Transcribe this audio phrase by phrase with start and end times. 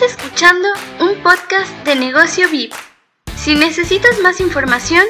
[0.00, 0.68] Estás escuchando
[1.00, 2.72] un podcast de negocio VIP.
[3.34, 5.02] Si necesitas más información,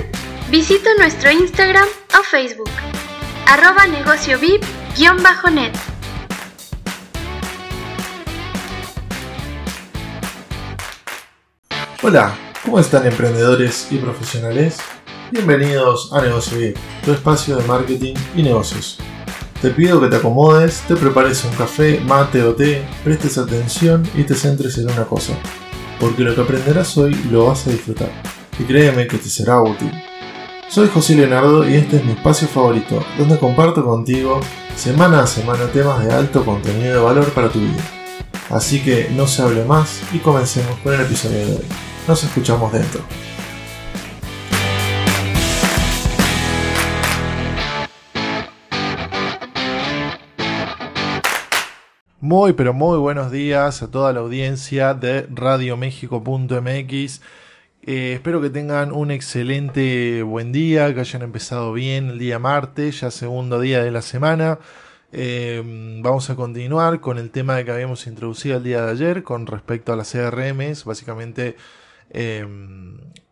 [0.50, 1.86] visita nuestro Instagram
[2.18, 2.70] o Facebook,
[3.46, 5.76] arroba negocio VIP-net.
[12.02, 12.34] Hola,
[12.64, 14.78] ¿cómo están emprendedores y profesionales?
[15.30, 18.98] Bienvenidos a Negocio VIP, tu espacio de marketing y negocios.
[19.60, 24.22] Te pido que te acomodes, te prepares un café, mate o té, prestes atención y
[24.22, 25.32] te centres en una cosa,
[25.98, 28.08] porque lo que aprenderás hoy lo vas a disfrutar,
[28.56, 29.90] y créeme que te será útil.
[30.68, 34.38] Soy José Leonardo y este es mi espacio favorito, donde comparto contigo
[34.76, 37.82] semana a semana temas de alto contenido de valor para tu vida.
[38.50, 41.66] Así que no se hable más y comencemos con el episodio de hoy.
[42.06, 43.02] Nos escuchamos dentro.
[52.20, 57.20] Muy pero muy buenos días a toda la audiencia de radioméxico.mx.
[57.82, 63.02] Eh, espero que tengan un excelente buen día, que hayan empezado bien el día martes,
[63.02, 64.58] ya segundo día de la semana.
[65.12, 65.62] Eh,
[66.02, 69.92] vamos a continuar con el tema que habíamos introducido el día de ayer con respecto
[69.92, 71.54] a las CRMs, básicamente
[72.10, 72.44] eh,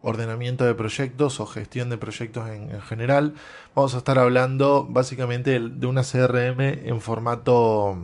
[0.01, 3.35] ordenamiento de proyectos o gestión de proyectos en, general.
[3.75, 7.99] Vamos a estar hablando básicamente de una CRM en formato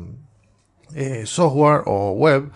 [0.95, 2.51] eh, software o web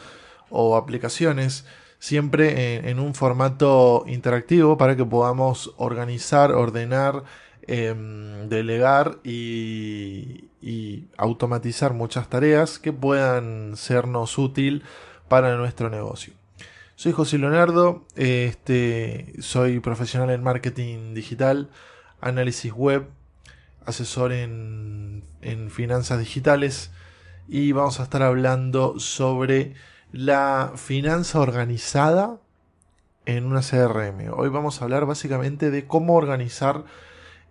[0.51, 1.65] o aplicaciones
[1.99, 7.25] siempre en, un formato interactivo para que podamos organizar, ordenar,
[7.67, 10.45] em, delegar y,
[11.17, 14.83] automatizar muchas tareas que puedan sernos útil
[15.29, 16.33] para nuestro negocio.
[16.97, 21.71] Soy José Leonardo, este, soy profesional en marketing digital,
[22.21, 23.07] análisis web,
[23.85, 26.91] asesor en, en finanzas digitales
[27.49, 29.75] y vamos a estar hablando sobre
[30.13, 32.41] la finanza organizada
[33.25, 34.33] en una CRM.
[34.37, 36.85] Hoy vamos a hablar básicamente de cómo organizar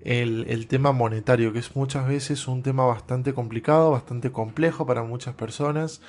[0.01, 5.35] el, tema monetario, que es muchas veces un tema bastante complicado, bastante complejo para muchas
[5.35, 6.01] personas.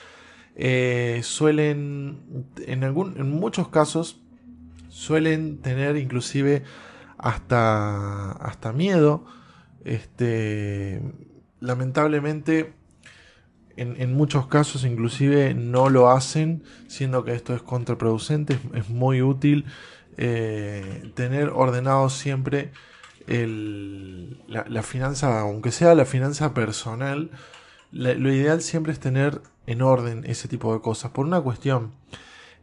[0.56, 4.21] Eh, suelen, en, algún, en muchos casos,
[4.88, 6.65] suelen tener inclusive
[7.19, 9.25] hasta, hasta miedo.
[9.84, 11.03] Este,
[11.61, 12.75] lamentablemente
[13.76, 19.66] en, muchos casos inclusive no lo hacen, siendo que esto es contraproducente, es, muy útil
[20.16, 22.72] eh, tener ordenado siempre
[23.26, 27.31] la, finanza, aunque sea la finanza personal,
[27.92, 31.93] lo ideal siempre es tener en orden ese tipo de cosas, por una cuestión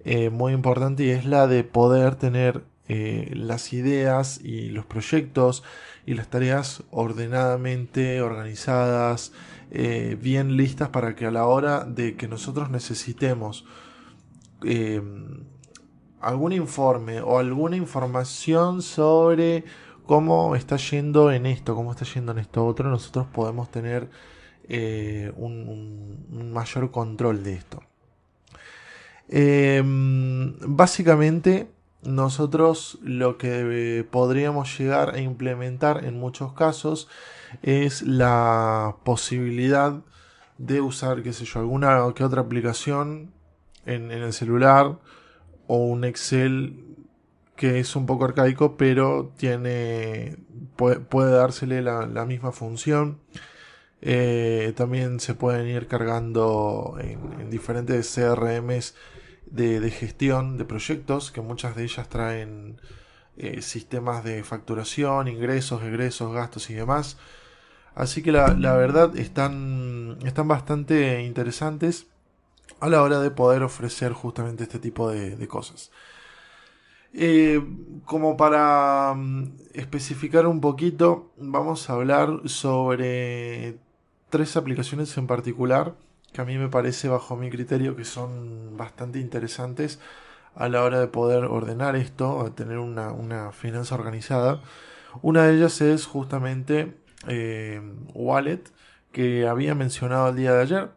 [0.05, 5.63] eh, muy importante y es la de poder tener eh, las ideas y los proyectos
[6.05, 9.31] y las tareas ordenadamente organizadas,
[9.75, 13.65] eh, bien listas para que a la hora de que nosotros necesitemos
[14.61, 15.45] em,
[16.21, 19.63] algún informe o alguna información sobre
[20.05, 24.11] cómo está yendo en esto, cómo está yendo en esto otro, nosotros podemos tener
[24.69, 27.81] eh, un, mayor control de esto.
[29.27, 31.67] Em, básicamente,
[32.03, 37.07] nosotros lo que podríamos llegar a implementar en muchos casos
[37.61, 40.01] es la posibilidad
[40.57, 43.31] de usar, qué sé yo, alguna que otra aplicación
[43.85, 44.99] en, el celular
[45.67, 46.79] o un Excel
[47.55, 50.37] que es un poco arcaico, pero tiene
[50.75, 53.19] puede, dársele la, misma función.
[54.01, 58.95] Eh, también se pueden ir cargando en, diferentes CRMs
[59.45, 62.81] de, gestión de proyectos, que muchas de ellas traen
[63.37, 67.17] eh, sistemas de facturación, ingresos, egresos, gastos y demás.
[67.95, 72.07] Así que la, verdad están, están bastante interesantes
[72.79, 75.91] a la hora de poder ofrecer justamente este tipo de, cosas.
[77.13, 77.61] Eh,
[78.05, 83.77] como para mm, especificar un poquito, vamos a hablar sobre
[84.29, 85.95] tres aplicaciones en particular
[86.33, 89.99] que a mí me parece bajo mi criterio que son bastante interesantes
[90.55, 94.61] a la hora de poder ordenar esto, tener una, una finanza organizada.
[95.21, 96.95] Una de ellas es justamente
[97.27, 97.81] eh,
[98.13, 98.63] wallet
[99.11, 100.89] que había mencionado el día de ayer.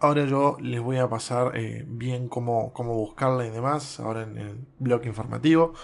[0.00, 4.38] Ahora yo les voy a pasar eh, bien cómo, cómo, buscarla y demás, ahora en
[4.38, 5.74] el blog informativo.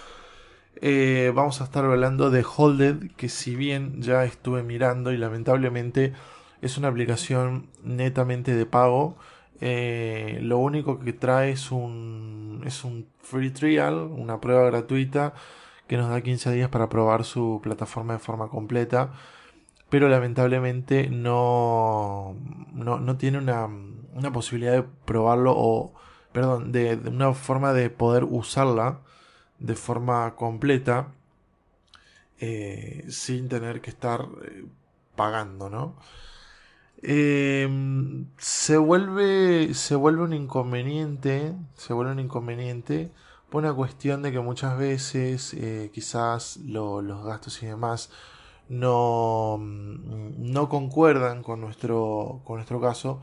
[0.81, 6.13] Eh, vamos a estar hablando de Holded, que si bien ya estuve mirando y lamentablemente
[6.61, 9.17] es una aplicación netamente de pago,
[9.61, 15.33] lo único que trae es un, es un free trial, una prueba gratuita
[15.87, 19.13] que nos da 15 días para probar su plataforma de forma completa,
[19.89, 22.35] pero lamentablemente no,
[22.73, 23.69] no, tiene una,
[24.33, 25.93] posibilidad de probarlo o
[26.31, 29.01] perdón, de, una forma de poder usarla
[29.59, 31.13] de forma completa
[32.39, 34.65] eh, sin tener que estar eh,
[35.15, 35.95] pagando, ¿no?
[37.01, 43.11] Em, se vuelve se vuelve un inconveniente se vuelve un inconveniente
[43.55, 48.11] una cuestión de que muchas veces eh, quizás los gastos y demás
[48.69, 53.21] no, no concuerdan con nuestro, con nuestro caso,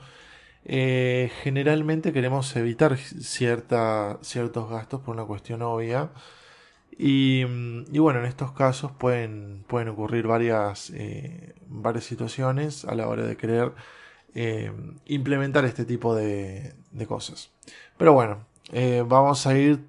[0.65, 6.11] eh, generalmente queremos evitar cierta, ciertos gastos por una cuestión obvia.
[6.99, 7.45] Y,
[7.99, 13.37] bueno, en estos casos pueden, pueden ocurrir varias, eh, varias situaciones a la hora de
[13.37, 13.73] querer
[15.07, 16.75] implementar este tipo de,
[17.09, 17.51] cosas.
[17.99, 18.47] Pero bueno,
[19.07, 19.85] vamos a ir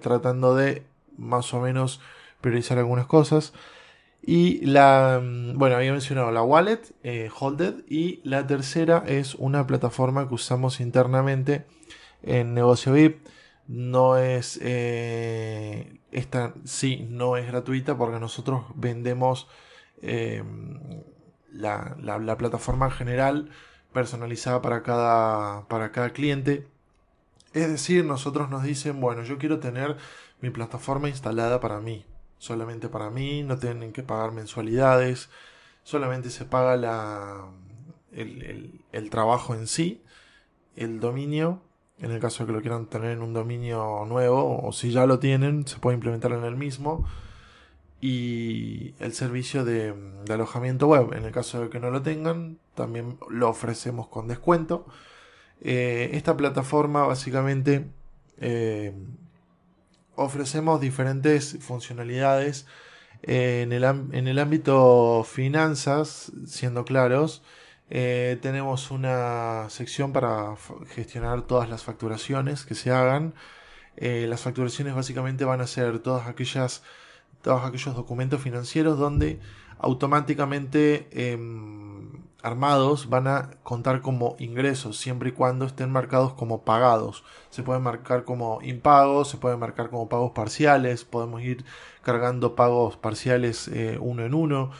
[0.00, 0.82] tratando de
[1.16, 2.00] más o menos
[2.40, 3.52] priorizar algunas cosas.
[4.26, 9.66] Y la, mm, bueno, había mencionado la wallet, eh, Holded, y la tercera es una
[9.66, 11.66] plataforma que usamos internamente
[12.22, 13.26] en Negocio VIP.
[13.66, 19.48] No es, eh, esta sí, no es gratuita porque nosotros vendemos
[20.02, 21.02] em,
[21.52, 23.50] la, la, plataforma en general
[23.92, 26.66] personalizada para cada, para cada cliente.
[27.54, 29.96] Es decir, nosotros nos dicen, bueno, yo quiero tener
[30.40, 32.04] mi plataforma instalada para mí.
[32.38, 35.30] Solamente para mí, no tienen que pagar mensualidades,
[35.84, 37.48] solamente se paga la,
[38.12, 40.02] el, trabajo en sí,
[40.76, 41.62] el dominio,
[41.98, 45.06] en el caso de que lo quieran tener en un dominio nuevo, o si ya
[45.06, 47.06] lo tienen, se puede implementar en el mismo,
[48.00, 49.94] y el servicio de,
[50.28, 54.86] alojamiento web, en el caso de que no lo tengan, también lo ofrecemos con descuento.
[55.60, 57.86] Eh, esta plataforma básicamente
[58.38, 58.92] eh,
[60.16, 62.66] ofrecemos diferentes funcionalidades
[63.22, 67.42] en el, en el ámbito finanzas, siendo claros.
[67.90, 70.56] Eh, tenemos una sección para
[70.88, 73.34] gestionar todas las facturaciones que se hagan.
[73.96, 76.82] Las facturaciones básicamente van a ser todas aquellas,
[77.42, 79.38] todos aquellos documentos financieros donde
[79.78, 81.93] automáticamente em,
[82.44, 87.24] armados van a contar como ingresos siempre y cuando estén marcados como pagados.
[87.50, 91.64] Se pueden marcar como impagos, se pueden marcar como pagos parciales, podemos ir
[92.02, 94.70] cargando pagos parciales eh, uno en uno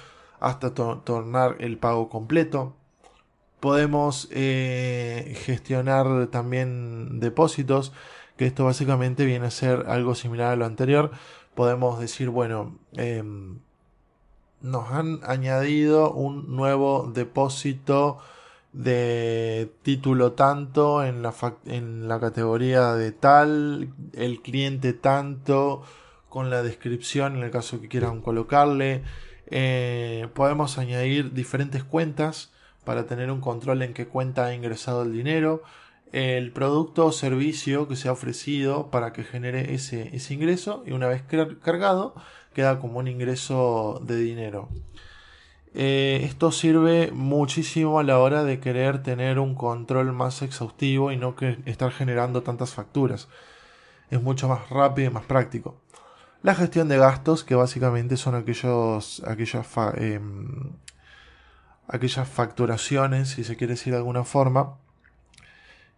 [0.40, 2.74] hasta tornar el pago completo.
[3.60, 7.92] Podemos eh, gestionar también depósitos,
[8.36, 11.12] que esto básicamente viene a ser algo similar a lo anterior.
[11.54, 13.60] Podemos decir, bueno, em,
[14.64, 18.18] nos han añadido un nuevo depósito
[18.72, 21.34] de título tanto en la,
[21.66, 25.82] en la categoría de tal, el cliente tanto,
[26.30, 29.02] con la descripción en el caso que quieran colocarle.
[29.50, 32.50] Eh, podemos añadir diferentes cuentas
[32.84, 35.62] para tener un control en qué cuenta ha ingresado el dinero,
[36.12, 40.92] el producto o servicio que se ha ofrecido para que genere ese, ese ingreso y
[40.92, 41.22] una vez
[41.62, 42.14] cargado
[42.54, 44.70] queda como un ingreso de dinero.
[45.74, 51.16] Eh, esto sirve muchísimo a la hora de querer tener un control más exhaustivo y
[51.16, 53.28] no que estar generando tantas facturas.
[54.10, 55.76] Es mucho más rápido y más práctico.
[56.42, 59.66] La gestión de gastos, que básicamente son aquellos, aquellas,
[59.96, 60.72] em,
[61.88, 64.78] aquellas facturaciones, si se quiere decir de alguna forma,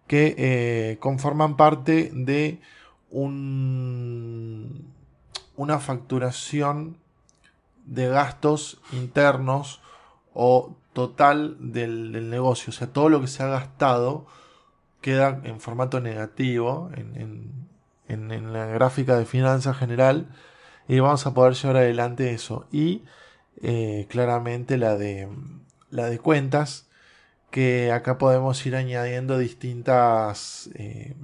[0.06, 2.61] que eh, conforman parte de
[3.10, 4.93] un,
[5.56, 6.98] una facturación
[7.84, 9.81] de gastos internos
[10.34, 12.70] o total del, negocio.
[12.70, 14.27] O sea, todo lo que se ha gastado
[15.01, 17.67] queda en formato negativo en,
[18.53, 20.29] la gráfica de finanzas general
[20.89, 22.67] y vamos a poder llevar adelante eso.
[22.72, 23.03] Y
[23.63, 25.29] eh, claramente la de,
[25.91, 26.86] la de cuentas
[27.51, 31.15] que acá podemos ir añadiendo distintas, eh,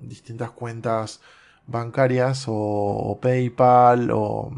[0.00, 1.20] distintas cuentas
[1.66, 4.50] bancarias o, PayPal o,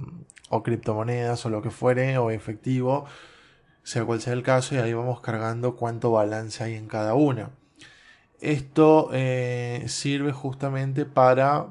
[0.63, 3.07] criptomonedas o lo que fuere o efectivo,
[3.83, 7.51] sea cual sea el caso, y ahí vamos cargando cuánto balance hay en cada una.
[8.41, 11.69] Esto eh, sirve justamente para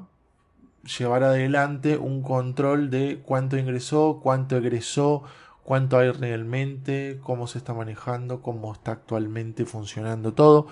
[0.98, 5.22] llevar adelante un control de cuánto ingresó, cuánto egresó,
[5.64, 10.66] cuánto hay realmente, cómo se está manejando, cómo está actualmente funcionando todo.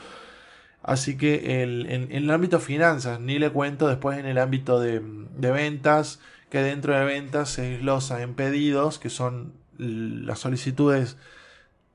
[0.82, 5.00] Así que en, el ámbito finanzas, ni le cuento después en el ámbito de,
[5.38, 11.16] ventas, que dentro de ventas se desglosa en pedidos, que son las solicitudes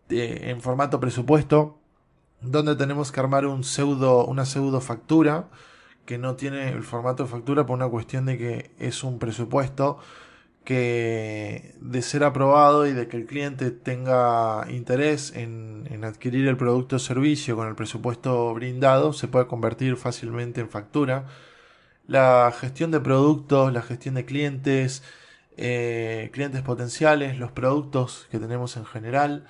[0.10, 1.80] en formato presupuesto,
[2.42, 5.48] donde tenemos que armar un pseudo, una pseudo factura,
[6.06, 9.98] que no tiene el formato de factura por una cuestión de que es un presupuesto
[10.66, 16.98] que de ser aprobado y de que el cliente tenga interés en, adquirir el producto
[16.98, 21.26] o servicio con el presupuesto brindado, se puede convertir fácilmente en factura.
[22.08, 25.04] La gestión de productos, la gestión de clientes,
[25.58, 29.48] eh, clientes potenciales, los productos que tenemos en general.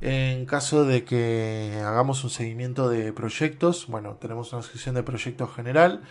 [0.00, 5.54] En caso de que hagamos un seguimiento de proyectos, bueno, tenemos una sección de proyectos
[5.54, 6.02] general,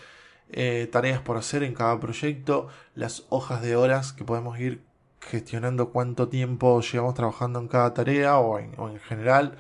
[0.52, 4.82] eh, tareas por hacer en cada proyecto, las hojas de horas que podemos ir
[5.22, 9.58] gestionando cuánto tiempo llevamos trabajando en cada tarea o en, general.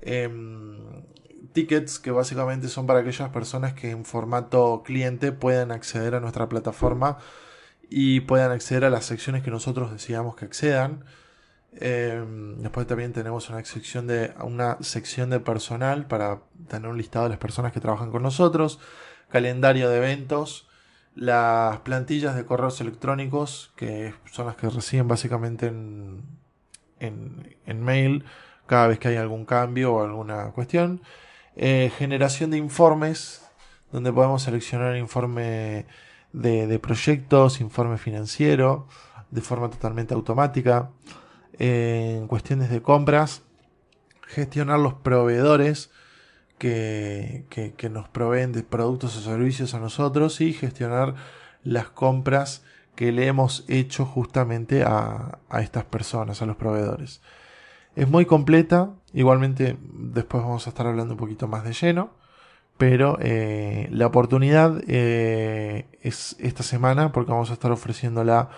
[0.00, 1.02] Em,
[1.52, 6.48] tickets que básicamente son para aquellas personas que en formato cliente puedan acceder a nuestra
[6.48, 7.18] plataforma
[7.90, 11.04] y puedan acceder a las secciones que nosotros decidamos que accedan.
[11.72, 17.24] Em, después también tenemos una sección de una sección de personal para tener un listado
[17.24, 18.80] de las personas que trabajan con nosotros,
[19.30, 20.68] calendario de eventos,
[21.14, 26.22] las plantillas de correos electrónicos que son las que reciben básicamente en,
[27.00, 28.24] en, en mail
[28.66, 31.02] cada vez que hay algún cambio o alguna cuestión,
[31.56, 33.42] eh, generación de informes
[33.90, 35.86] donde podemos seleccionar informe
[36.32, 38.86] de, proyectos, informe financiero,
[39.30, 40.90] de forma totalmente automática.
[41.58, 43.42] en cuestiones de compras,
[44.22, 45.90] gestionar los proveedores
[46.58, 51.14] que, que, nos proveen de productos o servicios a nosotros y gestionar
[51.62, 57.20] las compras que le hemos hecho justamente a, a estas personas, a los proveedores.
[57.96, 62.18] Es muy completa, igualmente después vamos a estar hablando un poquito más de lleno.
[62.78, 68.50] Pero eh, la oportunidad eh, es esta semana porque vamos a estar ofreciéndola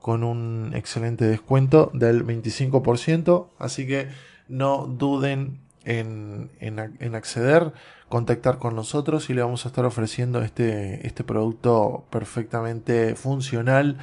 [0.00, 3.46] con un excelente descuento del 25%.
[3.58, 4.08] Así que
[4.48, 7.72] no duden en, acceder,
[8.08, 13.98] contactar con nosotros y le vamos a estar ofreciendo este, este producto perfectamente funcional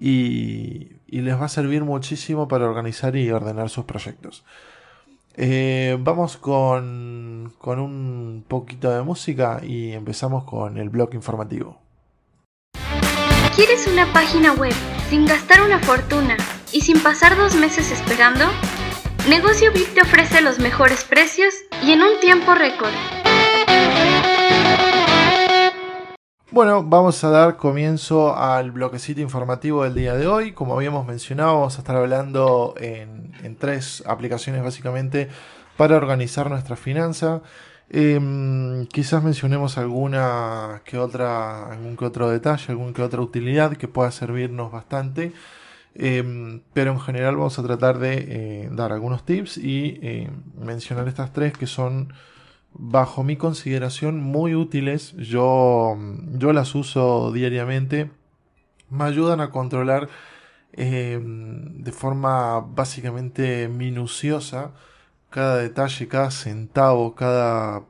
[0.00, 4.44] y, y les va a servir muchísimo para organizar y ordenar sus proyectos.
[5.38, 11.78] Eh, vamos con, con un poquito de música y empezamos con el blog informativo.
[13.54, 14.74] ¿Quieres una página web
[15.10, 16.36] sin gastar una fortuna
[16.72, 18.46] y sin pasar dos meses esperando?
[19.28, 21.52] Negocio VIP te ofrece los mejores precios
[21.82, 22.92] y en un tiempo récord.
[26.52, 30.52] Bueno, vamos a dar comienzo al bloquecito informativo del día de hoy.
[30.52, 35.28] Como habíamos mencionado, vamos a estar hablando en, tres aplicaciones básicamente
[35.76, 37.42] para organizar nuestra finanza.
[37.90, 43.88] Em, quizás mencionemos alguna que otra, algún que otro detalle, algún que otra utilidad que
[43.88, 45.32] pueda servirnos bastante.
[45.98, 51.08] Em, pero en general vamos a tratar de eh, dar algunos tips y eh, mencionar
[51.08, 52.12] estas tres que son
[52.72, 55.14] bajo mi consideración muy útiles.
[55.16, 55.96] Yo,
[56.32, 58.10] yo las uso diariamente.
[58.90, 60.08] Me ayudan a controlar
[60.72, 64.72] eh, de forma básicamente minuciosa
[65.30, 67.84] cada detalle, cada centavo, cada,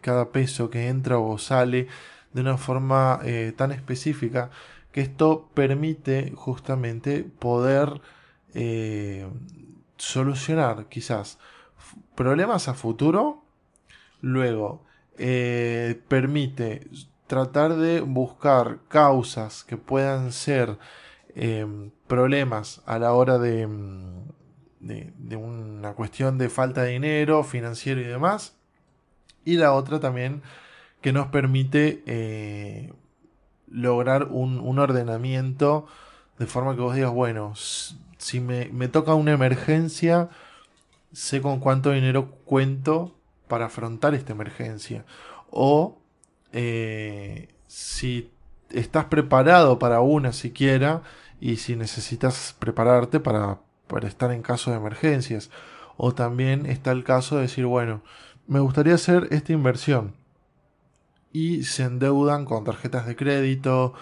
[0.00, 1.88] cada peso que entra o sale
[2.32, 4.50] de una forma eh, tan específica
[4.94, 8.00] que esto permite justamente poder
[8.54, 9.28] eh,
[9.98, 11.38] solucionar quizás
[12.14, 13.44] problemas a futuro
[14.24, 14.82] Luego,
[15.18, 16.88] eh, permite
[17.26, 20.78] tratar de buscar causas que puedan ser
[21.34, 24.28] em, problemas a la hora de, mm,
[24.80, 28.56] de, una cuestión de falta de dinero, financiero y demás.
[29.44, 30.40] Y la otra también
[31.02, 32.94] que nos permite eh,
[33.74, 35.86] lograr un, ordenamiento
[36.38, 40.28] de forma que vos digas, bueno, si me, me toca una emergencia,
[41.12, 43.14] sé con cuánto dinero cuento
[43.48, 45.04] para afrontar esta emergencia.
[45.50, 45.98] O
[46.52, 48.30] eh, si
[48.70, 51.02] estás preparado para una siquiera
[51.40, 55.50] y si necesitas prepararte para, para estar en caso de emergencias.
[55.96, 58.02] O también está el caso de decir, bueno,
[58.46, 60.14] me gustaría hacer esta inversión.
[61.34, 63.92] Y se endeudan con tarjetas de crédito,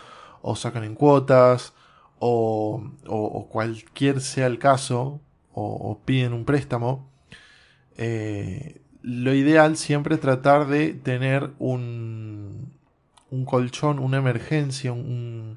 [0.43, 1.73] o sacan en cuotas,
[2.21, 5.21] o, cualquier sea el caso,
[5.53, 7.11] o, piden un préstamo.
[7.97, 12.73] Eh, lo ideal siempre es tratar de tener un,
[13.31, 15.57] un colchón, una emergencia, un,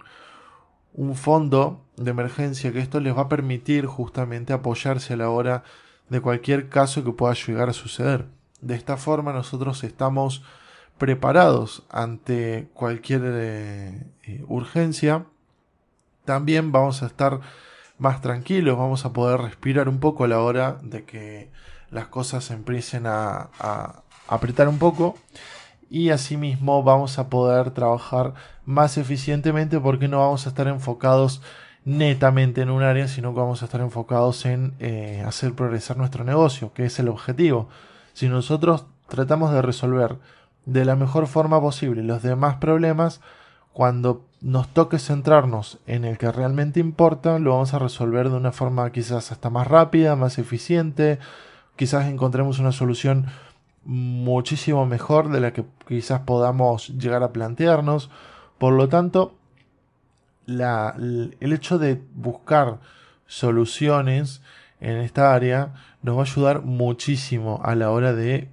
[0.93, 5.63] un fondo de emergencia que esto les va a permitir justamente apoyarse a la hora
[6.09, 8.27] de cualquier caso que pueda llegar a suceder.
[8.61, 10.41] De esta forma nosotros estamos
[10.97, 15.25] preparados ante cualquier eh, eh, urgencia.
[16.23, 17.39] También vamos a estar
[17.97, 21.49] más tranquilos, vamos a poder respirar un poco a la hora de que
[21.91, 23.49] las cosas empiecen a,
[24.27, 25.15] apretar un poco
[25.89, 28.33] y asimismo vamos a poder trabajar
[28.65, 31.41] más eficientemente porque no vamos a estar enfocados
[31.85, 36.23] netamente en un área, sino que vamos a estar enfocados en eh, hacer progresar nuestro
[36.23, 37.69] negocio, que es el objetivo.
[38.13, 40.17] Si nosotros tratamos de resolver
[40.65, 43.21] de la mejor forma posible los demás problemas,
[43.73, 48.51] cuando nos toque centrarnos en el que realmente importa, lo vamos a resolver de una
[48.51, 51.19] forma quizás hasta más rápida, más eficiente,
[51.75, 53.25] quizás encontremos una solución
[53.83, 58.09] muchísimo mejor de la que quizás podamos llegar a plantearnos.
[58.57, 59.35] Por lo tanto,
[60.47, 62.79] el hecho de buscar
[63.27, 64.41] soluciones
[64.79, 68.49] en esta área nos va a ayudar muchísimo a la hora de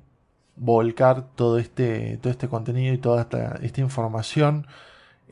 [0.62, 4.66] volcar todo este, todo este contenido y toda esta, información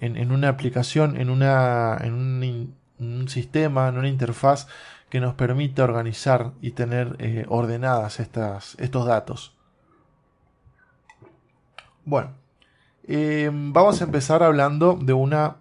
[0.01, 4.67] en, una aplicación, en, una, en un, sistema, en una interfaz
[5.09, 9.55] que nos permita organizar y tener eh, ordenadas estas, estos datos.
[12.05, 12.33] Bueno,
[13.05, 15.57] eh, vamos a empezar hablando de una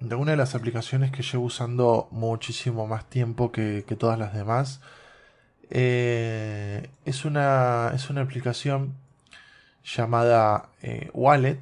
[0.00, 4.80] de una de las aplicaciones que llevo usando muchísimo más tiempo que, todas las demás.
[5.70, 8.94] Eh, es, una, es una aplicación
[9.84, 11.60] llamada eh, Wallet.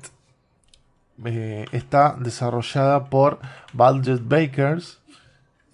[1.24, 3.38] Eh, está desarrollada por
[3.72, 5.00] Budget Bakers.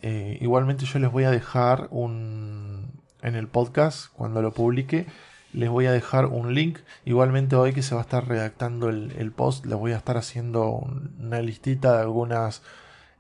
[0.03, 2.91] igualmente yo les voy a dejar un
[3.23, 5.07] en el podcast cuando lo publique
[5.53, 6.79] les voy a dejar un link.
[7.05, 10.83] Igualmente hoy que se va a estar redactando el, post, les voy a estar haciendo
[11.21, 12.63] una listita de algunas,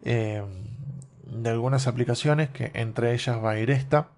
[0.02, 0.40] de
[1.44, 4.08] algunas aplicaciones, que entre ellas va a ir esta.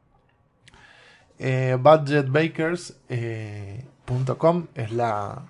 [1.38, 3.84] Eh, budgetbakers.com eh,
[4.74, 5.42] es, la,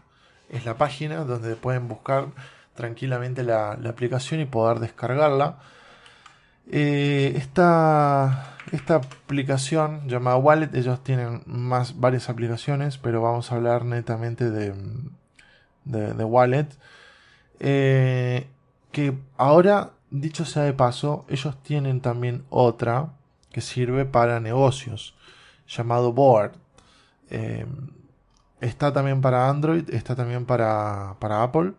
[0.50, 2.28] es la página donde pueden buscar
[2.74, 5.58] tranquilamente la aplicación y poder descargarla.
[6.70, 13.84] Eh, esta, esta aplicación llamada Wallet, ellos tienen más varias aplicaciones, pero vamos a hablar
[13.84, 14.74] netamente de,
[15.84, 16.68] de, Wallet.
[17.58, 23.10] Que ahora, dicho sea de paso, ellos tienen también otra
[23.50, 25.14] que sirve para negocios,
[25.66, 26.52] llamado Board.
[27.30, 27.66] Eh,
[28.61, 31.73] está también para Android, está también para, para Apple.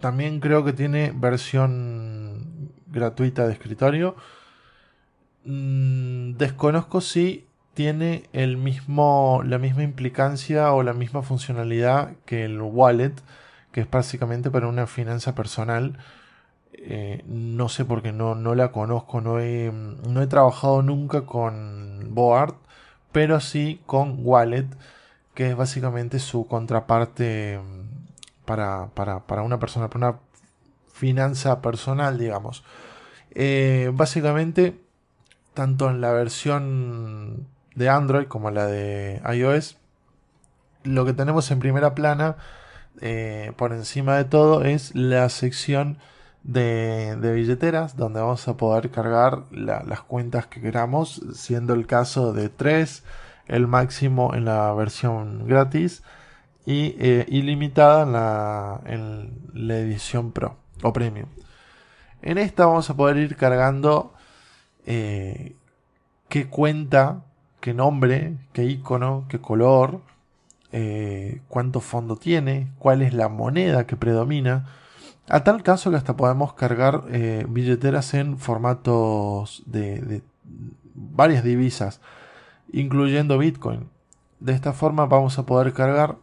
[0.00, 4.16] también creo que tiene versión gratuita de escritorio.
[5.44, 12.60] Mm, desconozco si tiene el mismo, la misma implicancia o la misma funcionalidad que el
[12.60, 13.14] wallet,
[13.72, 15.98] que es básicamente para una finanza personal.
[16.82, 22.14] Eh, no sé porque no, no la conozco, no he, no he trabajado nunca con
[22.14, 22.54] Board,
[23.12, 24.66] pero sí con Wallet,
[25.34, 30.20] que es básicamente su contraparte mm, para, para, para una persona, para una
[30.92, 32.64] finanza personal, digamos.
[33.32, 34.80] Eh, básicamente,
[35.54, 39.76] tanto en la versión de Android como la de iOS,
[40.84, 42.36] lo que tenemos en primera plana,
[43.00, 45.98] eh, por encima de todo, es la sección
[46.42, 52.48] de, billeteras, donde vamos a poder cargar las cuentas que queramos, siendo el caso de
[52.48, 53.04] 3,
[53.46, 56.02] el máximo en la versión gratis
[56.66, 58.02] y eh, ilimitada
[58.86, 61.28] en la, edición Pro o Premium.
[62.22, 64.12] En esta vamos a poder ir cargando
[64.86, 65.56] eh,
[66.28, 67.22] qué cuenta,
[67.60, 70.00] qué nombre, qué icono, qué color,
[70.72, 74.66] eh, cuánto fondo tiene, cuál es la moneda que predomina.
[75.28, 80.22] A tal caso que hasta podemos cargar eh, billeteras en formatos de,
[80.94, 82.00] varias divisas,
[82.72, 83.88] incluyendo Bitcoin.
[84.40, 86.16] De esta forma vamos a poder cargar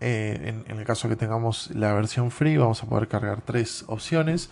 [0.00, 4.50] en, el caso que tengamos la versión free, vamos a poder cargar tres opciones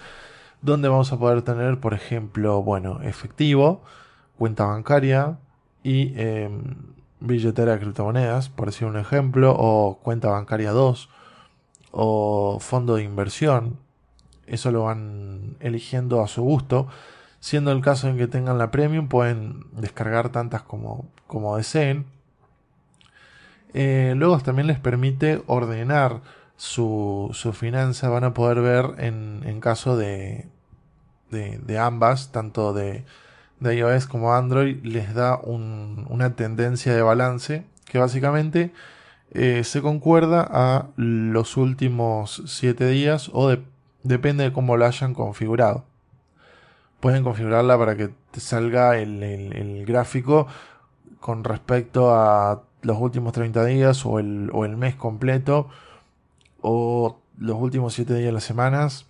[0.62, 3.83] donde vamos a poder tener, por ejemplo, bueno, efectivo,
[4.38, 5.38] cuenta bancaria
[5.83, 6.75] y em,
[7.21, 11.09] billetera de criptomonedas, por decir un ejemplo, o cuenta bancaria 2,
[11.98, 13.78] o fondo de inversión.
[14.46, 16.88] Eso lo van eligiendo a su gusto.
[17.40, 22.04] Siendo el caso en que tengan la premium, pueden descargar tantas como, como deseen.
[23.72, 26.20] Eh, luego también les permite ordenar
[26.56, 30.48] su, finanza van a poder ver en, en caso de,
[31.30, 33.04] de, ambas, tanto de,
[33.61, 38.72] de, iOS como Android, les da una tendencia de balance que básicamente
[39.33, 43.55] eh, se concuerda a los últimos 7 días o
[44.03, 45.85] depende de cómo lo hayan configurado.
[47.01, 50.47] Pueden configurarla para que te salga el, gráfico
[51.21, 55.69] con respecto a los últimos 30 días o el, o el mes completo
[56.61, 59.07] o los últimos 7 días de las semanas.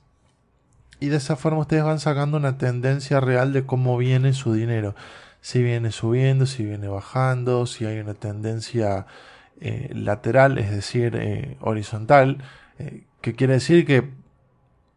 [0.99, 4.95] Y de esa forma ustedes van sacando una tendencia real de cómo viene su dinero.
[5.41, 9.07] Si viene subiendo, si viene bajando, si hay una tendencia
[9.61, 12.43] eh, lateral, es decir, eh, horizontal,
[12.79, 14.11] eh, que quiere decir que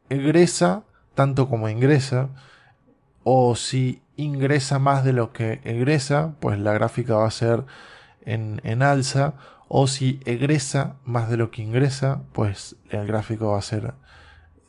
[0.09, 0.83] egresa
[1.15, 2.29] tanto como ingresa,
[3.23, 7.65] o si ingresa más de lo que egresa, pues la gráfica va a ser
[8.25, 9.35] en, en alza,
[9.67, 13.93] o si egresa más de lo que ingresa, pues el gráfico va a ser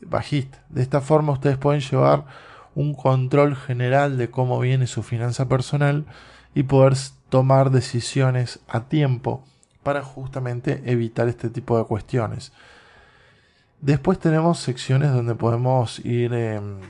[0.00, 0.64] bajista.
[0.68, 2.26] De esta forma ustedes pueden llevar
[2.74, 6.06] un control general de cómo viene su finanza personal
[6.54, 6.94] y poder
[7.28, 9.44] tomar decisiones a tiempo
[9.82, 12.52] para justamente evitar este tipo de cuestiones.
[13.80, 16.80] Después tenemos secciones donde podemos ir em,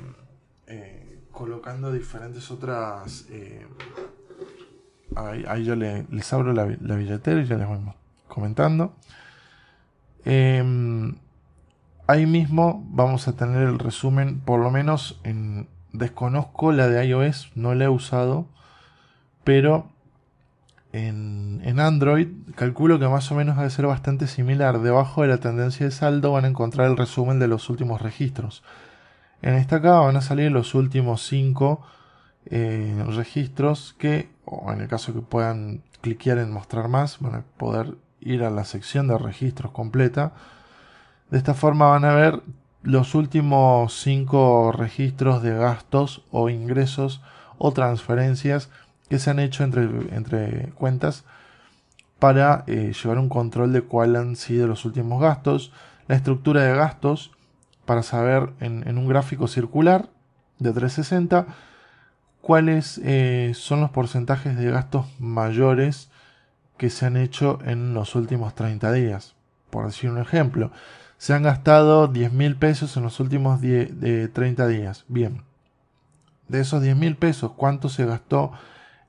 [0.66, 3.26] eh, colocando diferentes otras...
[3.30, 3.66] Eh,
[5.14, 7.78] ahí, yo les abro la, billetera y ya les voy
[8.26, 8.94] comentando.
[10.24, 11.16] Em,
[12.08, 15.68] ahí mismo vamos a tener el resumen, por lo menos en...
[15.92, 18.46] Desconozco la de iOS, no la he usado,
[19.42, 19.90] pero
[20.92, 24.80] en, Android calculo que más o menos va a ser bastante similar.
[24.80, 28.62] Debajo de la tendencia de saldo van a encontrar el resumen de los últimos registros.
[29.42, 31.80] En esta acá van a salir los últimos 5
[32.46, 37.44] eh, registros que, o en el caso que puedan cliquear en mostrar más, van a
[37.56, 40.32] poder ir a la sección de registros completa.
[41.30, 42.42] De esta forma van a ver
[42.82, 47.22] los últimos 5 registros de gastos o ingresos
[47.58, 48.70] o transferencias
[49.10, 49.82] que se han hecho entre,
[50.14, 51.24] entre cuentas
[52.20, 55.72] para eh, llevar un control de cuáles han sido los últimos gastos,
[56.06, 57.32] la estructura de gastos
[57.86, 60.08] para saber en, un gráfico circular
[60.60, 61.46] de 360
[62.40, 66.08] cuáles eh, son los porcentajes de gastos mayores
[66.78, 69.34] que se han hecho en los últimos 30 días.
[69.70, 70.70] Por decir un ejemplo,
[71.18, 75.04] se han gastado 10 mil pesos en los últimos 30 días.
[75.08, 75.42] Bien,
[76.46, 78.52] de esos 10 mil pesos, ¿cuánto se gastó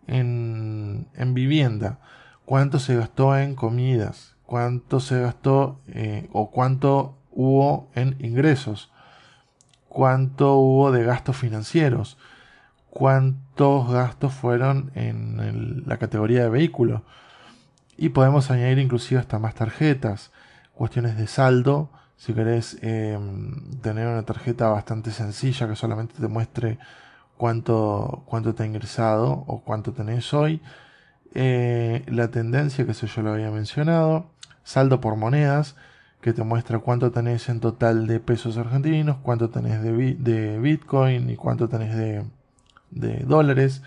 [0.07, 1.99] en, vivienda,
[2.45, 8.91] cuánto se gastó en comidas, cuánto se gastó eh, o cuánto hubo en ingresos,
[9.87, 12.17] cuánto hubo de gastos financieros,
[12.89, 17.03] cuántos gastos fueron en la categoría de vehículo.
[18.01, 20.31] Y podemos añadir inclusive hasta más tarjetas,
[20.73, 21.91] cuestiones de saldo.
[22.17, 26.79] Si querés em, tener una tarjeta bastante sencilla que solamente te muestre
[27.41, 30.61] cuánto, cuánto te ha ingresado o cuánto tenés hoy.
[31.33, 34.27] Eh, la tendencia, que eso yo lo había mencionado.
[34.63, 35.75] Saldo por monedas,
[36.21, 41.31] que te muestra cuánto tenés en total de pesos argentinos, cuánto tenés de, de Bitcoin
[41.31, 42.23] y cuánto tenés de,
[42.91, 43.81] de dólares.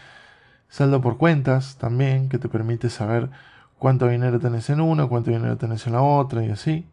[0.68, 3.30] Saldo por cuentas también, que te permite saber
[3.78, 6.88] cuánto dinero tenés en una, cuánto dinero tenés en la otra y así.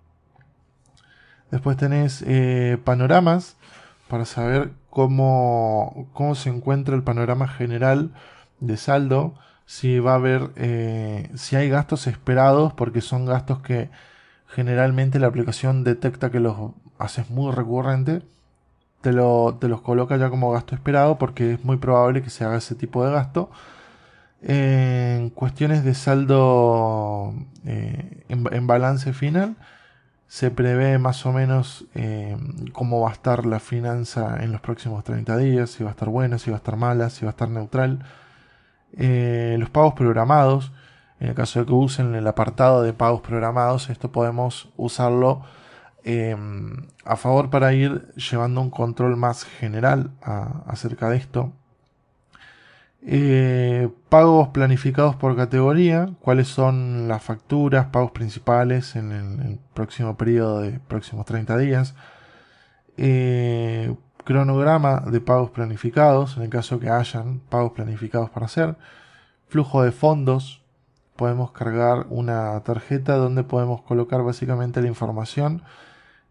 [1.49, 3.57] Después tenés eh, panoramas
[4.11, 8.11] para saber cómo, cómo se encuentra el panorama general
[8.59, 13.89] de saldo, si va a haber, eh, si hay gastos esperados, porque son gastos que
[14.47, 18.21] generalmente la aplicación detecta que los haces muy recurrente,
[18.99, 22.43] te, lo, te los coloca ya como gasto esperado porque es muy probable que se
[22.43, 23.49] haga ese tipo de gasto.
[24.41, 27.33] En cuestiones de saldo
[27.65, 29.55] eh, en balance final,
[30.31, 32.37] se prevé más o menos eh,
[32.71, 36.07] cómo va a estar la finanza en los próximos 30 días, si va a estar
[36.07, 38.05] buena, si va a estar mala, si va a estar neutral.
[38.93, 40.71] Eh, los pagos programados,
[41.19, 45.41] en el caso de que usen el apartado de pagos programados, esto podemos usarlo
[46.05, 46.37] eh,
[47.03, 50.11] a favor para ir llevando un control más general
[50.65, 51.51] acerca de esto.
[53.03, 60.61] Eh, pagos planificados por categoría, cuáles son las facturas, pagos principales en el, próximo periodo
[60.61, 61.95] de próximos 30 días.
[62.97, 68.77] Eh, cronograma de pagos planificados, en el caso que hayan pagos planificados para hacer.
[69.47, 70.61] Flujo de fondos,
[71.15, 75.63] podemos cargar una tarjeta donde podemos colocar básicamente la información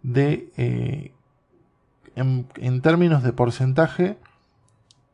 [0.02, 1.12] de, eh,
[2.16, 4.18] en, en términos de porcentaje,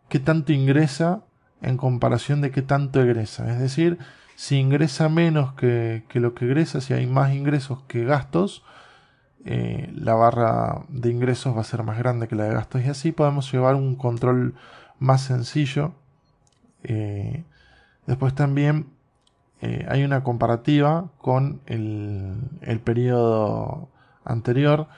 [0.08, 1.22] qué tanto ingresa
[1.62, 3.50] en comparación de qué tanto egresa.
[3.50, 3.98] Es decir,
[4.36, 8.62] si ingresa menos que, lo que egresa, si hay más ingresos que gastos,
[9.44, 12.88] eh, la barra de ingresos va a ser más grande que la de gastos y
[12.88, 14.54] así podemos llevar un control
[14.98, 15.94] más sencillo.
[16.82, 17.44] Eh,
[18.06, 18.86] después también
[19.62, 23.88] eh, hay una comparativa con el, el periodo
[24.24, 24.88] anterior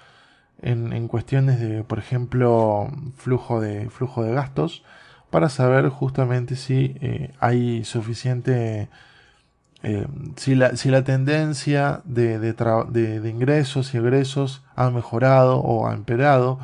[0.61, 4.83] en, en, cuestiones de, por ejemplo, flujo de, flujo de gastos
[5.31, 8.89] para saber justamente si eh, hay suficiente,
[9.83, 15.95] eh, si, la, si, la, tendencia de, de, ingresos y egresos ha mejorado o ha
[15.95, 16.59] empeorado,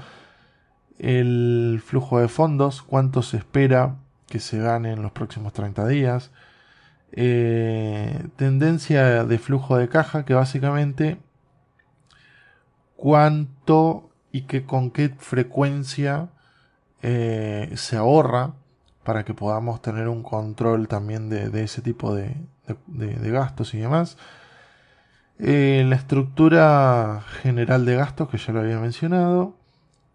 [0.98, 3.96] el flujo de fondos, cuánto se espera
[4.28, 6.30] que se gane en los próximos 30 días,
[7.12, 11.18] eh, tendencia de flujo de caja, que básicamente
[12.96, 16.30] cuánto y que con qué frecuencia
[17.06, 18.54] eh, se ahorra
[19.04, 22.34] para que podamos tener un control también de, ese tipo de,
[22.86, 24.16] gastos y demás.
[25.38, 29.54] Eh, la estructura general de gastos, que ya lo había mencionado.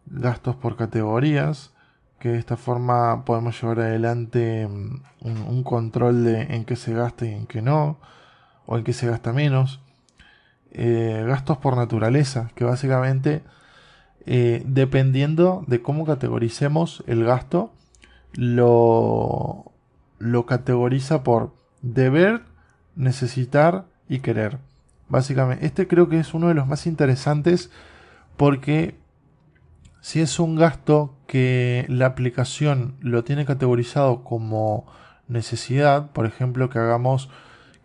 [0.07, 1.73] Gastos por categorías,
[2.17, 7.27] que de esta forma podemos llevar adelante mm, un, control de en qué se gasta
[7.27, 7.99] y en qué no,
[8.65, 9.79] o en qué se gasta menos.
[10.71, 13.43] Eh, gastos por naturaleza, que básicamente
[14.25, 17.71] eh, dependiendo de cómo categoricemos el gasto,
[18.33, 19.71] lo,
[20.19, 22.41] lo categoriza por deber,
[22.95, 24.59] necesitar y querer.
[25.07, 27.71] Básicamente, este creo que es uno de los más interesantes
[28.37, 28.95] porque
[30.01, 34.85] si es un gasto que la aplicación lo tiene categorizado como
[35.27, 37.29] necesidad, por ejemplo, que hagamos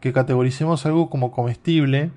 [0.01, 2.11] que categoricemos algo como comestible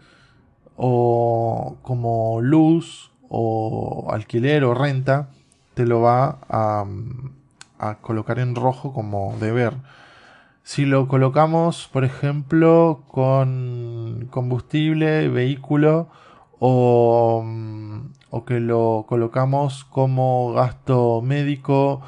[0.75, 5.29] o como luz o alquiler o renta,
[5.73, 6.85] te lo va a,
[7.79, 9.73] a colocar en rojo como deber.
[10.63, 16.09] Si lo colocamos, por ejemplo, con combustible, vehículo,
[16.59, 17.45] o,
[18.29, 22.01] o, que lo colocamos como gasto médico,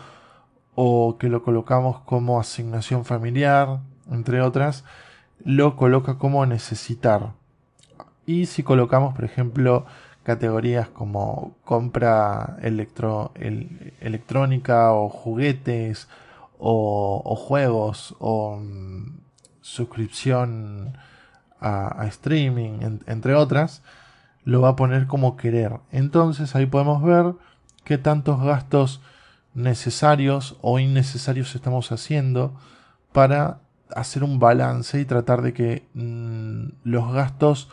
[0.75, 3.79] o que lo colocamos como asignación familiar,
[4.11, 4.83] entre otras,
[5.43, 7.33] lo coloca como necesitar.
[8.25, 9.85] Y si colocamos, por ejemplo,
[10.29, 13.31] categorías como compra electro,
[13.99, 16.07] electrónica o juguetes
[16.59, 19.21] o, juegos o mm,
[19.61, 20.95] suscripción
[21.59, 23.81] a, streaming, entre otras,
[24.43, 25.79] lo va a poner como querer.
[25.91, 27.33] Entonces ahí podemos ver
[27.83, 29.01] qué tantos gastos
[29.55, 32.53] necesarios o innecesarios estamos haciendo
[33.13, 33.61] para
[33.95, 37.67] hacer un balance y tratar de que mm, los gastos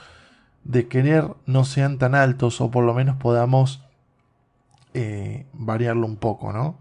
[0.69, 3.83] de querer no sean tan altos o por lo menos podamos
[4.95, 6.79] eh, variarlo un poco, ¿no?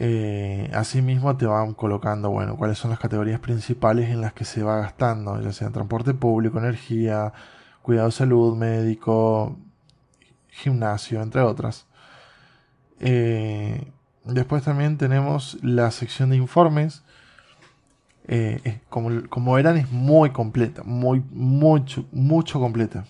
[0.00, 4.62] Eh, asimismo te van colocando, bueno, cuáles son las categorías principales en las que se
[4.62, 7.32] va gastando, ya sea transporte público, energía,
[7.82, 9.56] cuidado de salud, médico,
[10.48, 11.86] gimnasio, entre otras.
[13.00, 13.92] Eh,
[14.24, 17.02] después también tenemos la sección de informes,
[18.30, 23.06] eh, como, como, verán, es muy completa, muy, mucho, mucho completa.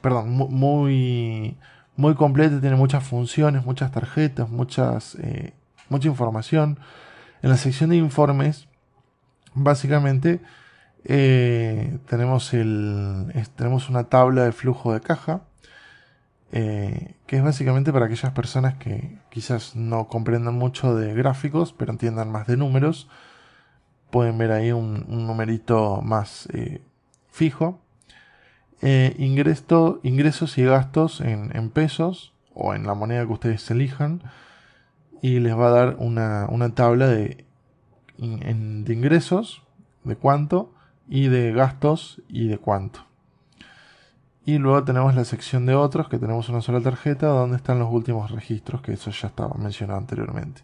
[0.00, 1.58] Perdón, muy,
[1.94, 5.52] muy completa, tiene muchas funciones, muchas tarjetas, muchas, eh,
[5.90, 6.78] mucha información.
[7.42, 8.66] En la sección de informes,
[9.54, 10.40] básicamente,
[11.04, 15.42] eh, tenemos, el, tenemos una tabla de flujo de caja,
[16.50, 22.30] que es básicamente para aquellas personas que quizás no comprendan mucho de gráficos, pero entiendan
[22.30, 23.08] más de números
[24.12, 26.82] pueden ver ahí un, numerito más eh,
[27.28, 27.80] fijo.
[28.82, 34.22] Eh, ingresos y gastos en, pesos o en la moneda que ustedes elijan.
[35.22, 37.46] Y les va a dar una, tabla de,
[38.18, 39.62] de ingresos,
[40.04, 40.74] de cuánto,
[41.08, 43.06] y de gastos y de cuánto.
[44.44, 47.90] Y luego tenemos la sección de otros, que tenemos una sola tarjeta, donde están los
[47.90, 50.62] últimos registros, que eso ya estaba mencionado anteriormente.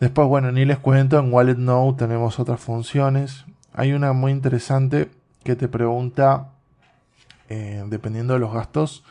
[0.00, 3.46] Después, bueno, ni les cuento, en Wallet Now tenemos otras funciones.
[3.72, 5.10] Hay una muy interesante
[5.42, 6.52] que te pregunta,
[7.48, 9.04] eh, dependiendo de los gastos,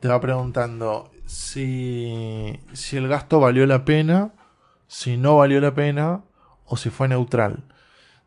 [0.00, 4.32] te va preguntando si, si el gasto valió la pena,
[4.86, 6.22] si no valió la pena
[6.64, 7.64] o si fue neutral.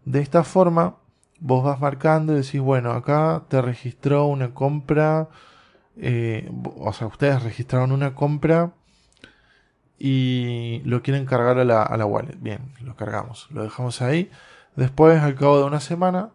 [0.05, 0.97] De esta forma,
[1.39, 5.29] vos vas marcando y decís, bueno, acá te registró una compra,
[5.97, 8.73] eh, o sea, ustedes registraron una compra
[9.97, 12.37] y lo quieren cargar a la, a la wallet.
[12.39, 14.29] Bien, lo cargamos, lo dejamos ahí.
[14.75, 16.31] Después, al cabo de una semana,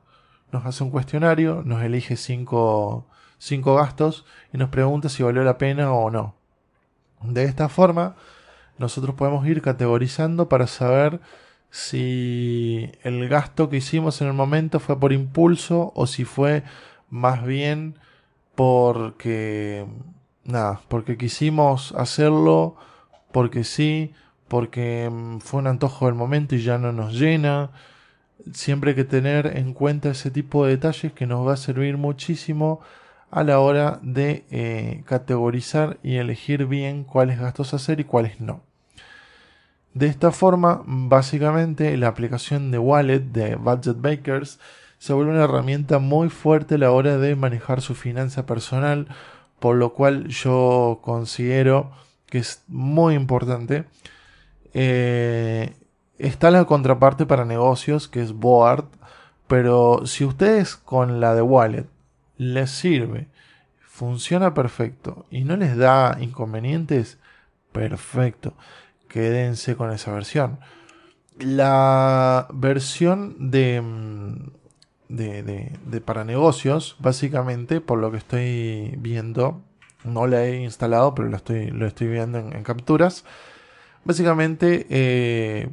[0.53, 3.07] nos hace un cuestionario, nos elige cinco,
[3.39, 6.35] cinco gastos y nos pregunta si valió la pena o no.
[7.23, 8.17] De esta forma,
[8.79, 11.21] nosotros podemos ir categorizando para saber
[11.71, 16.65] si el gasto que hicimos en el momento fue por impulso o si fue
[17.11, 17.99] más bien
[18.55, 19.87] porque
[20.45, 22.77] nada, porque quisimos hacerlo
[23.33, 24.13] porque sí,
[24.49, 27.71] porque mm, fue un antojo del momento y ya no nos llena.
[28.53, 31.97] Siempre hay que tener en cuenta ese tipo de detalles que nos va a servir
[31.97, 32.81] muchísimo
[33.31, 38.63] a la hora de eh, categorizar y elegir bien cuáles gastos hacer y cuáles no.
[39.95, 44.61] De esta forma, básicamente la aplicación de Wallet de Budget Bakers
[44.99, 49.09] se vuelve una herramienta muy fuerte a la hora de manejar su finanza personal,
[49.59, 51.91] por lo cual yo considero
[52.31, 53.85] que es muy importante.
[54.73, 55.75] Eh,
[56.19, 58.87] está la contraparte para negocios, que es Board,
[59.47, 61.87] pero si ustedes con la de Wallet
[62.39, 63.29] les sirve,
[63.81, 67.19] funciona perfecto y no les da inconvenientes,
[67.73, 68.55] perfecto.
[69.09, 70.61] quédense con esa versión.
[71.39, 74.51] La versión de, mm,
[75.09, 79.61] de, para negocios, básicamente, por lo que estoy viendo,
[80.05, 83.25] no la he instalado, pero lo estoy, lo estoy viendo en, capturas.
[84.05, 85.69] Básicamente eh,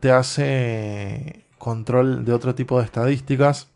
[0.00, 3.68] te hace control de otro tipo de estadísticas.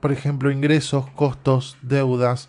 [0.00, 2.48] Por ejemplo, ingresos, costos, deudas,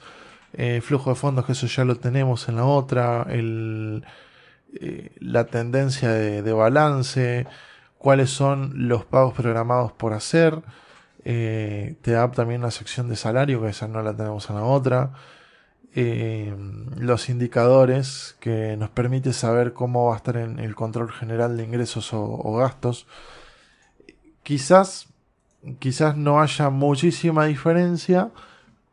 [0.54, 3.26] eh, flujo de fondos, que eso ya lo tenemos en la otra.
[3.30, 4.02] Eh,
[5.20, 7.48] la tendencia de, balance,
[7.98, 10.62] cuáles son los pagos programados por hacer.
[11.24, 15.14] Te da también una sección de salario, que esa no la tenemos en la otra.
[15.98, 16.54] Eh,
[16.98, 21.64] los indicadores que nos permite saber cómo va a estar en el control general de
[21.64, 23.08] ingresos o, gastos.
[24.44, 25.08] Quizás,
[25.80, 28.32] quizás no haya muchísima diferencia,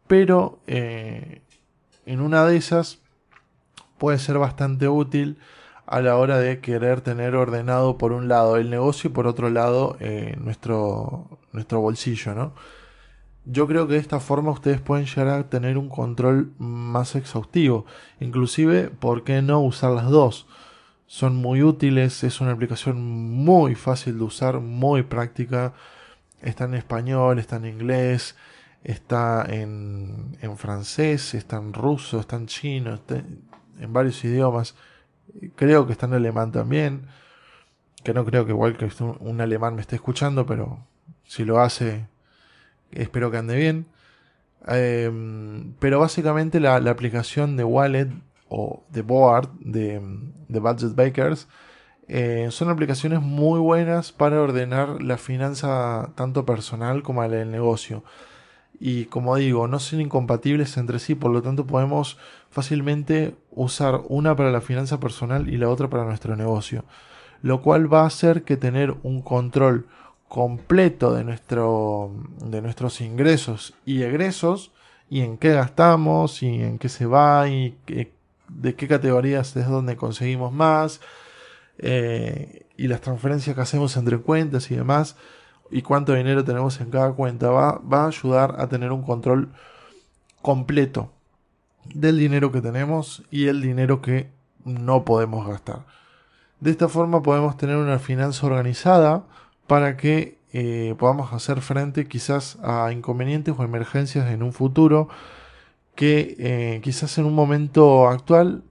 [0.06, 3.00] pero en una de esas
[3.98, 5.38] puede ser bastante útil
[5.86, 9.50] a la hora de querer tener ordenado por un lado el negocio y por otro
[9.50, 12.54] lado eh, nuestro, nuestro bolsillo, ¿no?
[13.44, 17.86] Yo creo que de esta forma ustedes pueden llegar a tener un control más exhaustivo.
[18.20, 20.46] Inclusive, ¿por qué no usar las dos?
[21.06, 25.74] Son muy útiles, es una aplicación muy fácil de usar, muy práctica.
[26.40, 28.36] Está en español, está en inglés,
[28.84, 34.76] está en, en francés, está en ruso, está en chino, está en varios idiomas.
[35.56, 37.08] Creo que está en alemán también.
[38.04, 38.88] Que no creo que igual que
[39.20, 40.86] un alemán me esté escuchando, pero
[41.24, 42.06] si lo hace,
[42.92, 43.86] espero que ande bien.
[44.66, 48.08] Em, pero básicamente la, aplicación de Wallet
[48.48, 50.00] o de Board de,
[50.48, 51.48] Budget Bakers
[52.06, 58.04] eh, son aplicaciones muy buenas para ordenar la finanza tanto personal como la del negocio
[58.84, 62.18] y como digo, no son incompatibles entre sí, por lo tanto podemos
[62.50, 66.84] fácilmente usar una para la finanza personal y la otra para nuestro negocio,
[67.42, 69.86] lo cual va a hacer que tener un control
[70.32, 72.10] completo de, nuestro,
[72.42, 74.72] de nuestros ingresos y egresos
[75.10, 77.76] y en qué gastamos y en qué se va y
[78.48, 81.02] de qué categorías es donde conseguimos más
[81.76, 85.16] eh, y las transferencias que hacemos entre cuentas y demás
[85.70, 89.50] y cuánto dinero tenemos en cada cuenta va, va a ayudar a tener un control
[90.40, 91.12] completo
[91.92, 94.30] del dinero que tenemos y el dinero que
[94.64, 95.84] no podemos gastar.
[96.58, 99.24] De esta forma podemos tener una finanza organizada
[99.66, 105.08] para que eh, podamos hacer frente quizás a inconvenientes o emergencias en un futuro
[105.94, 108.62] que eh, quizás en un momento actual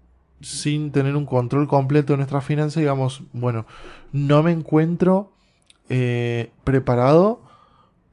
[0.42, 3.66] sin tener un control completo de nuestra finanza digamos bueno
[4.12, 5.32] no me encuentro
[5.94, 7.42] eh, preparado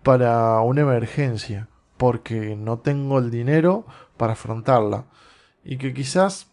[0.02, 3.86] para una emergencia, porque no tengo el dinero
[4.16, 5.04] para afrontarla.
[5.62, 6.48] Y que quizás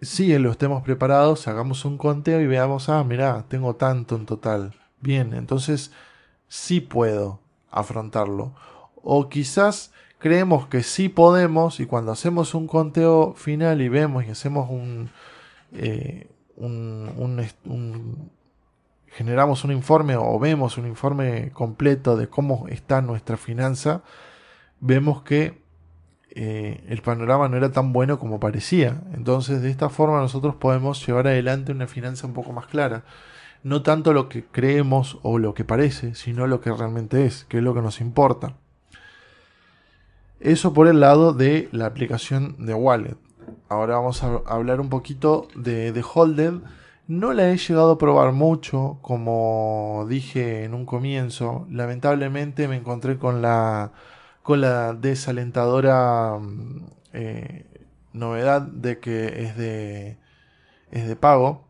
[0.00, 4.74] si lo estemos preparados, hagamos un conteo y veamos, ah, mira, tengo tanto en total.
[5.00, 5.92] Bien, entonces
[6.48, 8.54] sí puedo afrontarlo.
[9.02, 14.30] O quizás creemos que sí podemos y cuando hacemos un conteo final y vemos y
[14.30, 15.10] hacemos un,
[15.72, 16.28] eh,
[19.08, 24.02] generamos un informe o vemos un informe completo de cómo está nuestra finanza,
[24.80, 25.60] vemos que
[26.30, 29.02] eh, el panorama no era tan bueno como parecía.
[29.14, 33.04] Entonces, de esta forma nosotros podemos llevar adelante una finanza un poco más clara.
[33.62, 37.58] No tanto lo que creemos o lo que parece, sino lo que realmente es, que
[37.58, 38.54] es lo que nos importa.
[40.40, 43.16] Eso por el lado de la aplicación de Wallet.
[43.68, 46.60] Ahora vamos a hablar un poquito de, de Holded
[47.08, 51.66] no la he llegado a probar mucho, como dije en un comienzo.
[51.70, 53.92] Lamentablemente me encontré con la,
[54.42, 56.38] con la desalentadora
[57.14, 57.64] eh,
[58.12, 60.18] novedad de que es de,
[60.90, 61.67] es de pago.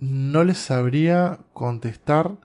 [0.00, 2.36] No les sabría contestar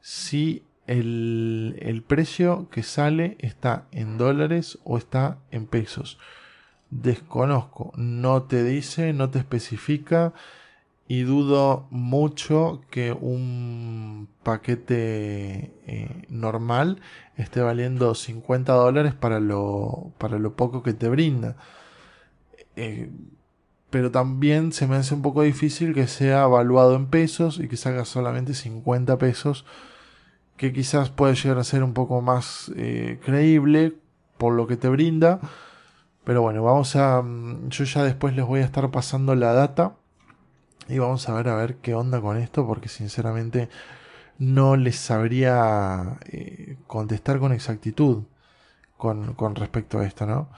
[0.00, 6.18] si el, el precio que sale está en dólares o está en pesos
[7.02, 7.92] desconozco.
[7.96, 10.32] No te dice, no te especifica
[11.08, 17.00] y dudo mucho que un paquete eh, normal
[17.36, 21.56] esté valiendo 50 dólares para lo, para lo poco que te brinda.
[22.76, 23.10] Eh,
[23.94, 27.76] pero también se me hace un poco difícil que sea evaluado en pesos y que
[27.76, 29.64] salga solamente 50 pesos,
[30.56, 33.94] que quizás puede llegar a ser un poco más eh, creíble
[34.36, 35.38] por lo que te brinda
[36.24, 37.22] pero bueno, vamos a.
[37.22, 39.96] Mm, yo ya después les voy a estar pasando la data.
[40.88, 42.66] Y vamos a ver a ver qué onda con esto.
[42.66, 43.68] Porque sinceramente
[44.38, 48.24] no les sabría eh, contestar con exactitud
[48.96, 50.50] con, con, respecto a esto, ¿no?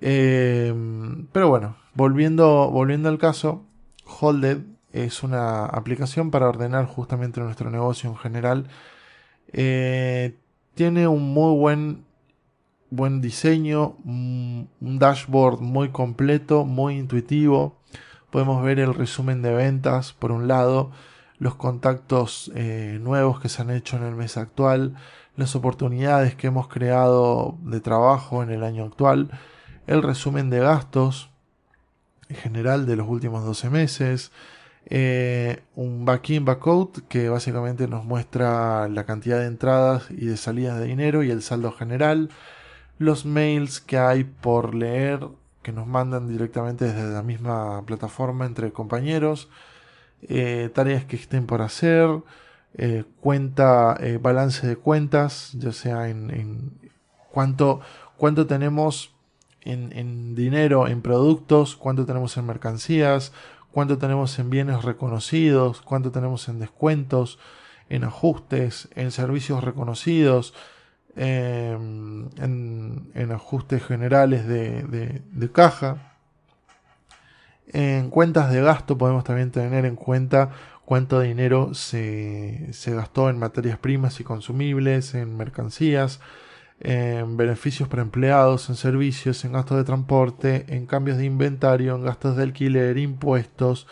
[0.00, 3.64] Em, pero bueno, volviendo, volviendo al caso,
[4.20, 4.58] Holded
[4.92, 8.68] es una aplicación para ordenar justamente nuestro negocio en general.
[9.52, 10.36] Eh,
[10.74, 12.04] tiene un muy buen,
[12.90, 17.76] buen diseño, un dashboard muy completo, muy intuitivo.
[18.30, 20.90] Podemos ver el resumen de ventas por un lado,
[21.38, 24.94] los contactos eh, nuevos que se han hecho en el mes actual,
[25.36, 29.30] las oportunidades que hemos creado de trabajo en el año actual,
[29.86, 31.30] el resumen de gastos
[32.30, 34.32] general de los últimos 12 meses,
[34.86, 40.78] eh, un back-in, back-out que básicamente nos muestra la cantidad de entradas y de salidas
[40.78, 42.30] de dinero y el saldo general,
[42.98, 45.26] los mails que hay por leer
[45.62, 49.48] que nos mandan directamente desde la misma plataforma entre compañeros,
[50.22, 52.08] eh, tareas que estén por hacer,
[52.74, 56.72] eh, cuenta, balance de cuentas, ya sea en,
[57.30, 57.80] cuánto,
[58.18, 59.13] cuánto tenemos
[59.64, 63.32] en, dinero, en productos, cuánto tenemos en mercancías,
[63.72, 67.38] cuánto tenemos en bienes reconocidos, cuánto tenemos en descuentos,
[67.88, 70.54] en ajustes, en servicios reconocidos,
[71.16, 76.12] em, en, ajustes generales de, caja.
[77.66, 80.50] En cuentas de gasto podemos también tener en cuenta
[80.84, 86.20] cuánto dinero se, se gastó en materias primas y consumibles, en mercancías,
[86.80, 92.02] en beneficios para empleados, en servicios, en gastos de transporte, en cambios de inventario, en
[92.02, 93.86] gastos de alquiler, impuestos,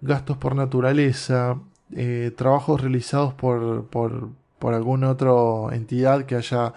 [0.00, 1.58] gastos por naturaleza,
[1.94, 6.74] eh, trabajos realizados por, por, por alguna otra entidad que haya,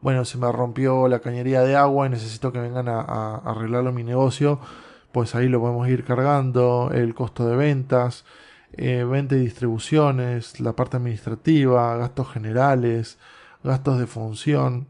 [0.00, 4.04] bueno, se me rompió la cañería de agua y necesito que vengan a, arreglarlo mi
[4.04, 4.60] negocio,
[5.12, 8.24] pues ahí lo podemos ir cargando, el costo de ventas,
[8.72, 13.18] eh, venta y distribuciones, la parte administrativa, gastos generales,
[13.64, 14.86] gastos de función.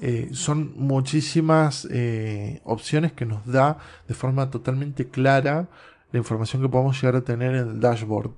[0.00, 3.76] Eh, son muchísimas eh, opciones que nos da
[4.08, 5.68] de forma totalmente clara
[6.10, 8.30] la información que podemos llegar a tener en el dashboard.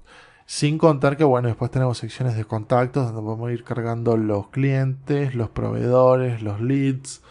[0.45, 5.35] Sin contar que, bueno, después tenemos secciones de contactos donde podemos ir cargando los clientes,
[5.37, 7.23] los proveedores, los leads,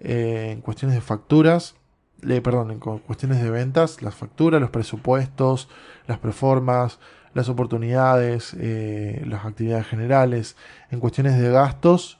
[0.00, 1.76] eh, en cuestiones de facturas,
[2.20, 5.68] perdón, en cuestiones de ventas, las facturas, los presupuestos,
[6.08, 6.98] las performances,
[7.34, 10.56] las oportunidades, eh, las actividades generales,
[10.90, 12.18] en cuestiones de gastos,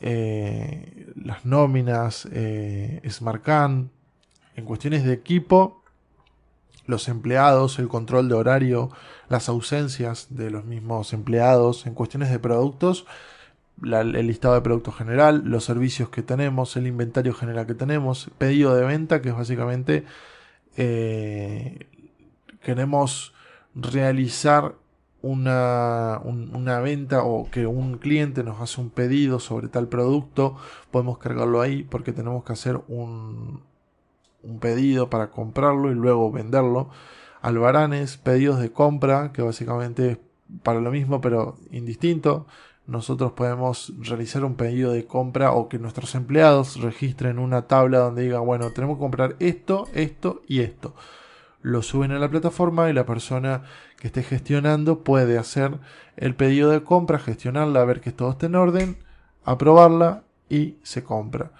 [0.00, 3.00] eh, las nóminas, eh,
[4.56, 5.82] en cuestiones de equipo,
[6.86, 8.90] los empleados, el control de horario,
[9.28, 13.06] las ausencias de los mismos empleados, en cuestiones de productos,
[13.82, 18.74] el listado de productos general, los servicios que tenemos, el inventario general que tenemos, pedido
[18.74, 20.04] de venta, que es básicamente
[22.62, 23.32] queremos
[23.74, 24.74] realizar
[25.22, 30.56] una, una, venta o que un cliente nos hace un pedido sobre tal producto,
[30.90, 33.62] podemos cargarlo ahí porque tenemos que hacer un,
[34.42, 36.88] un pedido para comprarlo y luego venderlo.
[37.42, 40.18] Albaranes, pedidos de compra, que básicamente es
[40.62, 42.46] para lo mismo pero indistinto.
[42.86, 48.22] Nosotros podemos realizar un pedido de compra o que nuestros empleados registren una tabla donde
[48.22, 50.94] digan, bueno, tenemos que comprar esto, esto y esto
[51.62, 53.62] lo suben a la plataforma y la persona
[53.98, 55.78] que esté gestionando puede hacer
[56.16, 58.96] el pedido de compra, gestionarla, ver que todo esté en orden,
[59.44, 61.52] aprobarla y se compra.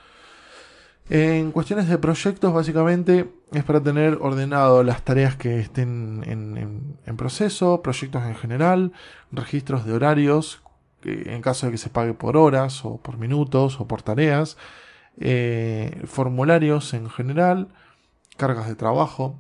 [1.09, 7.83] En cuestiones de proyectos, básicamente es para tener ordenado las tareas que estén en, proceso,
[7.83, 8.93] proyectos en general,
[9.33, 10.63] registros de horarios,
[11.03, 14.57] en caso de que se pague por horas o por minutos o por tareas,
[15.19, 17.69] eh, formularios en general,
[18.37, 19.37] cargas de trabajo,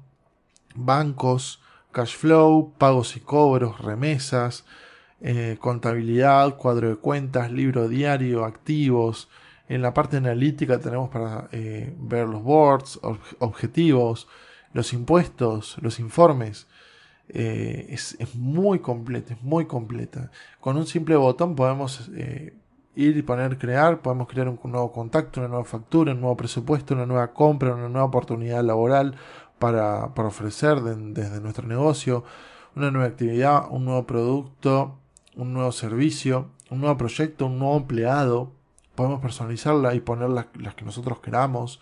[0.74, 1.60] bancos,
[1.92, 4.64] cash flow, pagos y cobros, remesas,
[5.20, 9.28] eh, contabilidad, cuadro de cuentas, libro diario, activos.
[9.68, 12.98] En la parte analítica tenemos para eh, ver los boards,
[13.38, 14.28] objetivos,
[14.72, 16.66] los impuestos, los informes.
[17.28, 20.30] Eh, es, muy completa, es muy completa.
[20.58, 22.10] Con un simple botón podemos
[22.96, 26.94] ir y poner crear, podemos crear un nuevo contacto, una nueva factura, un nuevo presupuesto,
[26.94, 29.14] una nueva compra, una nueva oportunidad laboral,
[29.60, 32.24] para, ofrecer desde nuestro negocio,
[32.74, 34.98] una nueva actividad, un nuevo producto,
[35.36, 38.52] un nuevo servicio, un nuevo proyecto, un nuevo empleado.
[38.94, 41.80] Podemos personalizarla y poner las, que nosotros queramos.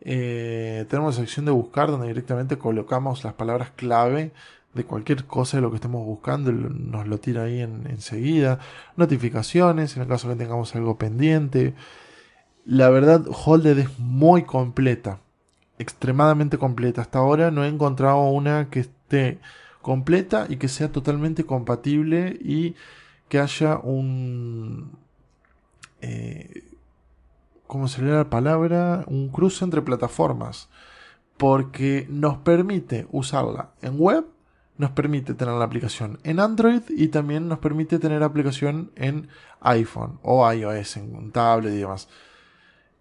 [0.00, 4.32] Eh, tenemos la sección de buscar donde directamente colocamos las palabras clave
[4.74, 8.58] de cualquier cosa de lo que estemos buscando, nos lo tira ahí enseguida.
[8.96, 11.74] Notificaciones en el caso que tengamos algo pendiente.
[12.64, 15.20] La verdad, Holded es muy completa
[15.78, 17.02] extremadamente completa.
[17.02, 19.40] Hasta ahora no he encontrado una que esté
[19.82, 22.74] completa y que sea totalmente compatible y
[23.28, 24.92] que haya un...
[26.00, 26.64] Eh,
[27.66, 29.04] ¿Cómo sería la palabra?
[29.08, 30.68] Un cruce entre plataformas.
[31.36, 34.24] porque nos permite usarla en web,
[34.78, 39.28] nos permite tener la aplicación en Android y también nos permite tener aplicación en
[39.60, 42.08] iPhone o iOS, en tablet y demás.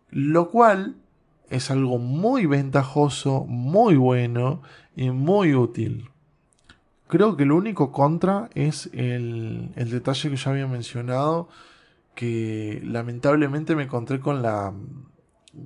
[0.09, 0.95] Lo cual
[1.53, 4.61] es algo muy ventajoso, muy bueno
[4.95, 6.09] y muy útil.
[7.07, 11.47] Creo que lo único contra es el, el detalle que ya había mencionado,
[12.15, 14.73] que lamentablemente me encontré con la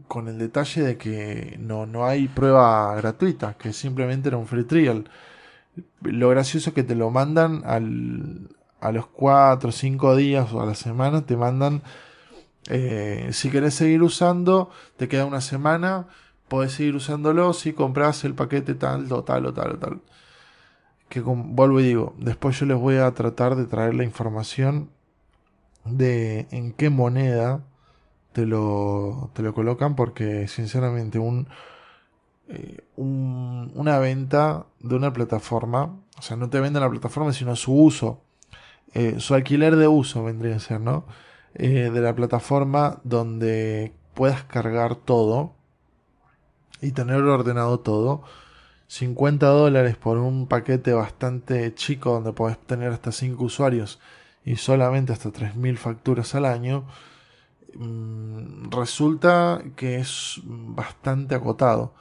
[0.07, 4.65] con el detalle de que no, no hay prueba gratuita, que simplemente era un free
[4.65, 5.09] trial.
[6.01, 8.49] Lo gracioso es que te lo mandan al,
[8.81, 11.83] a los 4 o 5 días o a la semana, te mandan
[12.69, 16.07] eh, si querés seguir usando, te queda una semana,
[16.47, 20.01] podés seguir usándolo si compras el paquete tal o tal o tal o tal.
[21.09, 24.89] Que vuelvo y digo, después yo les voy a tratar de traer la información
[25.85, 27.63] de en qué moneda
[28.33, 31.47] te lo, te lo colocan porque sinceramente un,
[32.49, 37.73] eh, una venta de una plataforma, o sea, no te venden la plataforma sino su
[37.73, 38.21] uso,
[38.93, 41.05] eh, su alquiler de uso vendría a ser, ¿no?
[41.59, 45.55] Eh, de la plataforma donde puedas cargar todo
[46.81, 48.21] y tener ordenado todo.
[48.85, 53.99] 50 dólares por un paquete bastante chico donde puedes tener hasta 5 usuarios
[54.45, 56.85] y solamente hasta 3.000 facturas al año,
[57.75, 61.95] mm, resulta que es bastante acotado.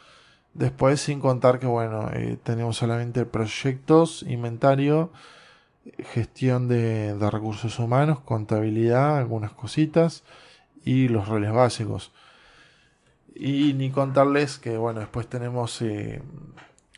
[0.52, 5.12] Después, sin contar que, bueno, eh, tenemos solamente proyectos, inventario
[5.98, 10.24] gestión de, recursos humanos, contabilidad, algunas cositas
[10.84, 12.12] y los roles básicos.
[13.34, 16.22] Y ni contarles que, bueno, después tenemos eh,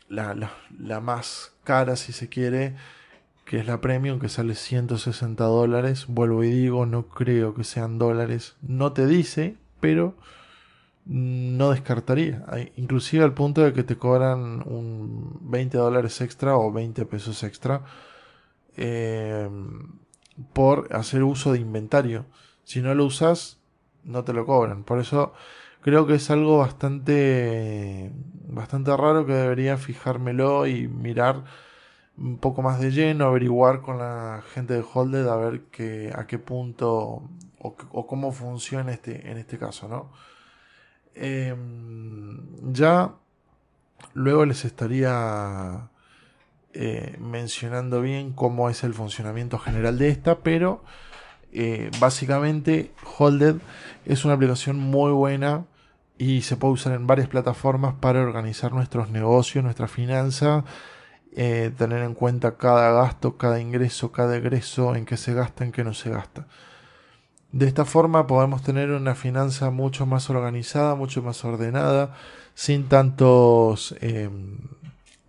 [0.07, 0.35] la,
[0.79, 2.75] la, más cara, si se quiere,
[3.45, 6.05] que es la premium, que sale 160 dólares.
[6.07, 8.55] Vuelvo y digo, no creo que sean dólares.
[8.61, 10.15] No te dice, pero
[11.05, 12.45] no descartaría.
[12.77, 17.83] Inclusive al punto de que te cobran un 20 dólares extra o 20 pesos extra
[18.81, 19.89] Em,
[20.53, 22.25] por hacer uso de inventario.
[22.63, 23.59] Si no lo usas,
[24.05, 24.85] no te lo cobran.
[24.85, 25.33] Por eso
[25.81, 28.11] creo que es algo bastante,
[28.47, 31.43] bastante raro que debería fijármelo y mirar
[32.17, 36.25] un poco más de lleno, averiguar con la gente de Holded a ver que, a
[36.25, 37.23] qué punto
[37.59, 40.11] o, cómo funciona este, en este caso, ¿no?
[41.15, 43.15] Em, ya
[44.13, 45.89] luego les estaría
[46.73, 50.83] eh, mencionando bien cómo es el funcionamiento general de esta, pero
[51.51, 53.55] eh, básicamente Holded
[54.05, 55.65] es una aplicación muy buena
[56.19, 60.63] y se puede usar en varias plataformas para organizar nuestros negocios, nuestra finanza,
[61.35, 65.71] eh, tener en cuenta cada gasto, cada ingreso, cada egreso, en qué se gasta, en
[65.71, 66.45] qué no se gasta.
[67.51, 72.13] De esta forma podemos tener una finanza mucho más organizada, mucho más ordenada,
[72.53, 73.95] sin tantos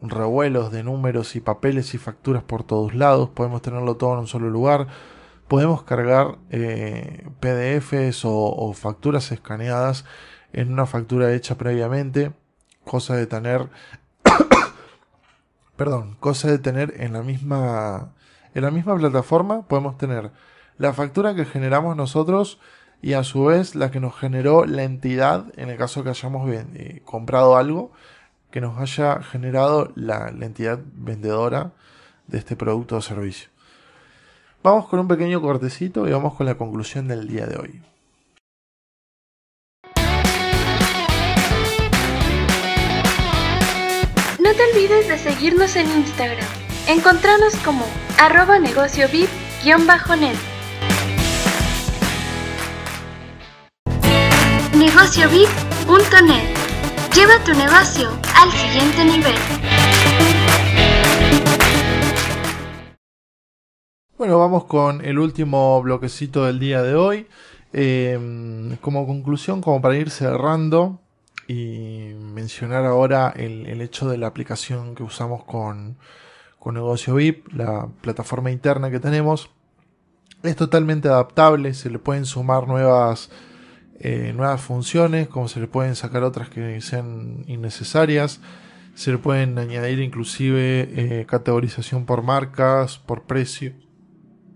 [0.02, 4.26] revuelos de números y papeles y facturas por todos lados, podemos tenerlo todo en un
[4.26, 4.86] solo lugar,
[5.48, 10.04] podemos cargar eh, PDFs o, facturas escaneadas
[10.52, 12.32] en una factura hecha previamente,
[12.84, 13.68] cosa de tener,
[15.76, 18.12] perdón, cosa de tener en la misma,
[18.54, 19.62] en la misma plataforma.
[19.62, 20.30] Podemos tener
[20.78, 22.58] la factura que generamos nosotros
[23.02, 26.50] y a su vez la que nos generó la entidad en el caso que hayamos
[26.50, 27.92] eh, comprado algo
[28.50, 31.72] que nos haya generado la, entidad vendedora
[32.26, 33.48] de este producto o servicio.
[34.62, 37.82] Vamos con un pequeño cortecito y vamos con la conclusión del día de hoy.
[44.38, 46.46] No te olvides de seguirnos en Instagram.
[46.88, 47.84] Encontranos como
[48.18, 50.36] arroba negocio net
[54.74, 56.59] Negociovip.net
[57.14, 59.34] Lleva tu negocio al siguiente nivel.
[64.16, 67.26] Bueno, vamos con el último bloquecito del día de hoy.
[67.72, 71.00] Em, como conclusión, como para ir cerrando
[71.48, 75.96] y mencionar ahora el, hecho de la aplicación que usamos con,
[76.60, 79.50] con Negocio VIP, la plataforma interna que tenemos.
[80.44, 83.30] Es totalmente adaptable, se le pueden sumar nuevas
[84.02, 88.40] eh, nuevas funciones, como se le pueden sacar otras que sean innecesarias.
[88.94, 93.74] Se le pueden añadir inclusive eh, categorización por marcas, por precio,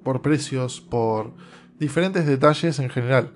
[0.03, 1.34] por precios, por
[1.78, 3.32] diferentes detalles en general.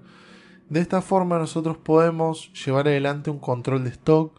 [0.71, 4.39] De esta forma nosotros podemos llevar adelante un control de stock,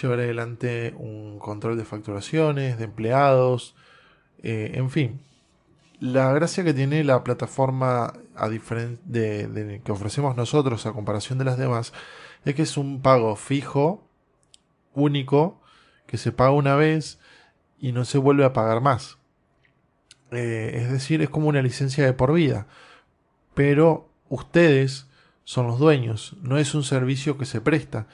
[0.00, 3.76] llevar adelante un control de facturaciones, de empleados,
[4.42, 5.20] eh, en fin,
[6.00, 11.58] la gracia que tiene la plataforma a de, que ofrecemos nosotros a comparación de las
[11.58, 11.92] demás
[12.44, 14.06] es que es un pago fijo
[14.94, 15.60] único
[16.06, 17.18] que se paga una vez
[17.78, 19.18] y no se vuelve a pagar más.
[20.30, 22.66] Eh, es decir, es como una licencia de por vida.
[23.54, 25.08] Pero ustedes
[25.44, 28.06] son los dueños, no es un servicio que se presta.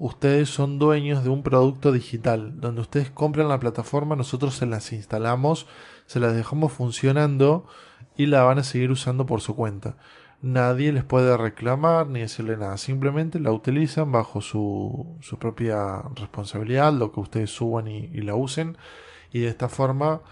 [0.00, 4.94] Ustedes son dueños de un producto digital, donde ustedes compran la plataforma, nosotros se las
[4.94, 5.66] instalamos,
[6.06, 7.66] se las dejamos funcionando
[8.16, 9.96] y la van a seguir usando por su cuenta.
[10.40, 16.94] Nadie les puede reclamar ni decirle nada, simplemente la utilizan bajo su, su propia responsabilidad,
[16.94, 18.78] lo que ustedes suban y, la usen,
[19.32, 20.22] y de esta forma,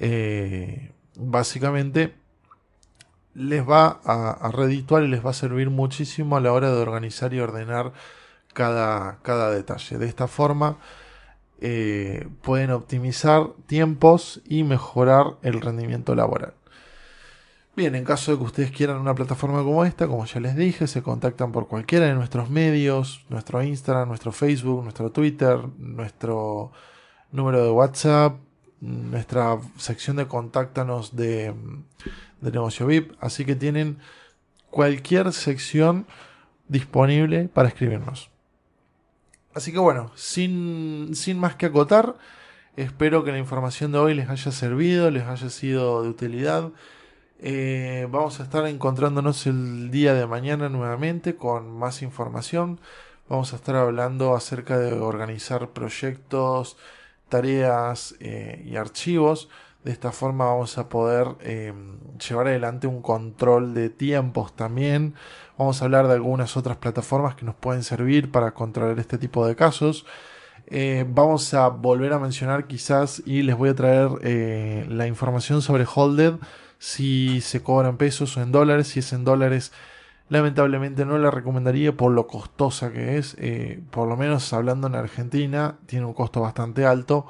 [0.00, 2.12] eh, básicamente,
[3.34, 6.82] les va a, a redituar y les va a servir muchísimo a la hora de
[6.82, 7.92] organizar y ordenar
[8.52, 9.98] cada, cada detalle.
[9.98, 10.78] De esta forma
[11.60, 16.54] eh, pueden optimizar tiempos y mejorar el rendimiento laboral.
[17.76, 20.86] Bien, en caso de que ustedes quieran una plataforma como esta, como ya les dije,
[20.86, 26.72] se contactan por cualquiera de nuestros medios, nuestro Instagram, nuestro Facebook, nuestro Twitter, nuestro
[27.30, 28.36] número de WhatsApp,
[28.80, 31.54] nuestra sección de contáctanos de,
[32.40, 33.12] de negocio VIP.
[33.20, 33.98] Así que tienen
[34.68, 36.06] cualquier sección
[36.66, 38.31] disponible para escribirnos.
[39.54, 42.16] Así que bueno, sin, sin más que acotar,
[42.76, 46.70] espero que la información de hoy les haya servido, les haya sido de utilidad.
[47.38, 52.80] Eh, vamos a estar encontrándonos el día de mañana nuevamente con más información.
[53.28, 56.76] Vamos a estar hablando acerca de organizar proyectos,
[57.28, 59.48] tareas eh, y archivos.
[59.84, 61.74] De esta forma vamos a poder eh,
[62.26, 65.14] llevar adelante un control de tiempos también.
[65.62, 69.46] Vamos a hablar de algunas otras plataformas que nos pueden servir para controlar este tipo
[69.46, 70.04] de casos.
[70.66, 75.62] Eh, vamos a volver a mencionar quizás y les voy a traer eh, la información
[75.62, 76.34] sobre Holded,
[76.80, 78.88] si se cobran pesos o en dólares.
[78.88, 79.70] Si es en dólares,
[80.28, 83.36] lamentablemente no la recomendaría por lo costosa que es.
[83.38, 87.26] Eh, por lo menos hablando en Argentina, tiene un costo bastante alto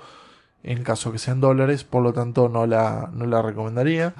[0.63, 4.15] en caso que sean dólares, por lo tanto no la, no la recomendaría.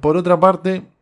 [0.00, 0.95] por otra parte,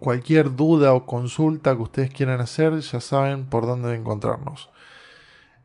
[0.00, 4.70] Cualquier duda o consulta que ustedes quieran hacer, ya saben por dónde encontrarnos.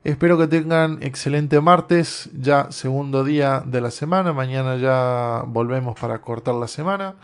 [0.04, 4.34] Espero que tengan excelente martes, ya segundo día de la semana.
[4.34, 7.16] Mañana ya volvemos para cortar la semana.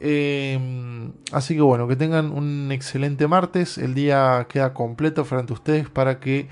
[0.00, 3.76] Em, así que bueno, que tengan un excelente martes.
[3.76, 6.48] El día queda completo frente a ustedes para que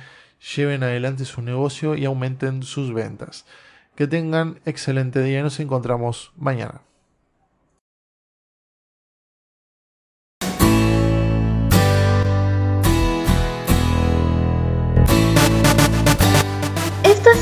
[0.57, 3.47] lleven adelante su negocio y aumenten sus ventas.
[3.97, 6.83] Que tengan excelente día y nos encontramos mañana.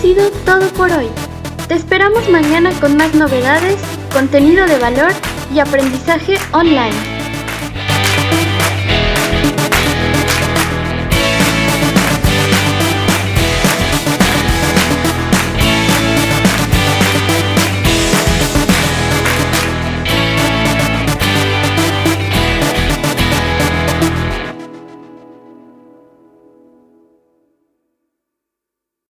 [0.01, 1.09] Sido todo por hoy.
[1.69, 3.77] Te esperamos mañana con más novedades,
[4.13, 5.13] contenido de valor
[5.55, 7.16] y aprendizaje online.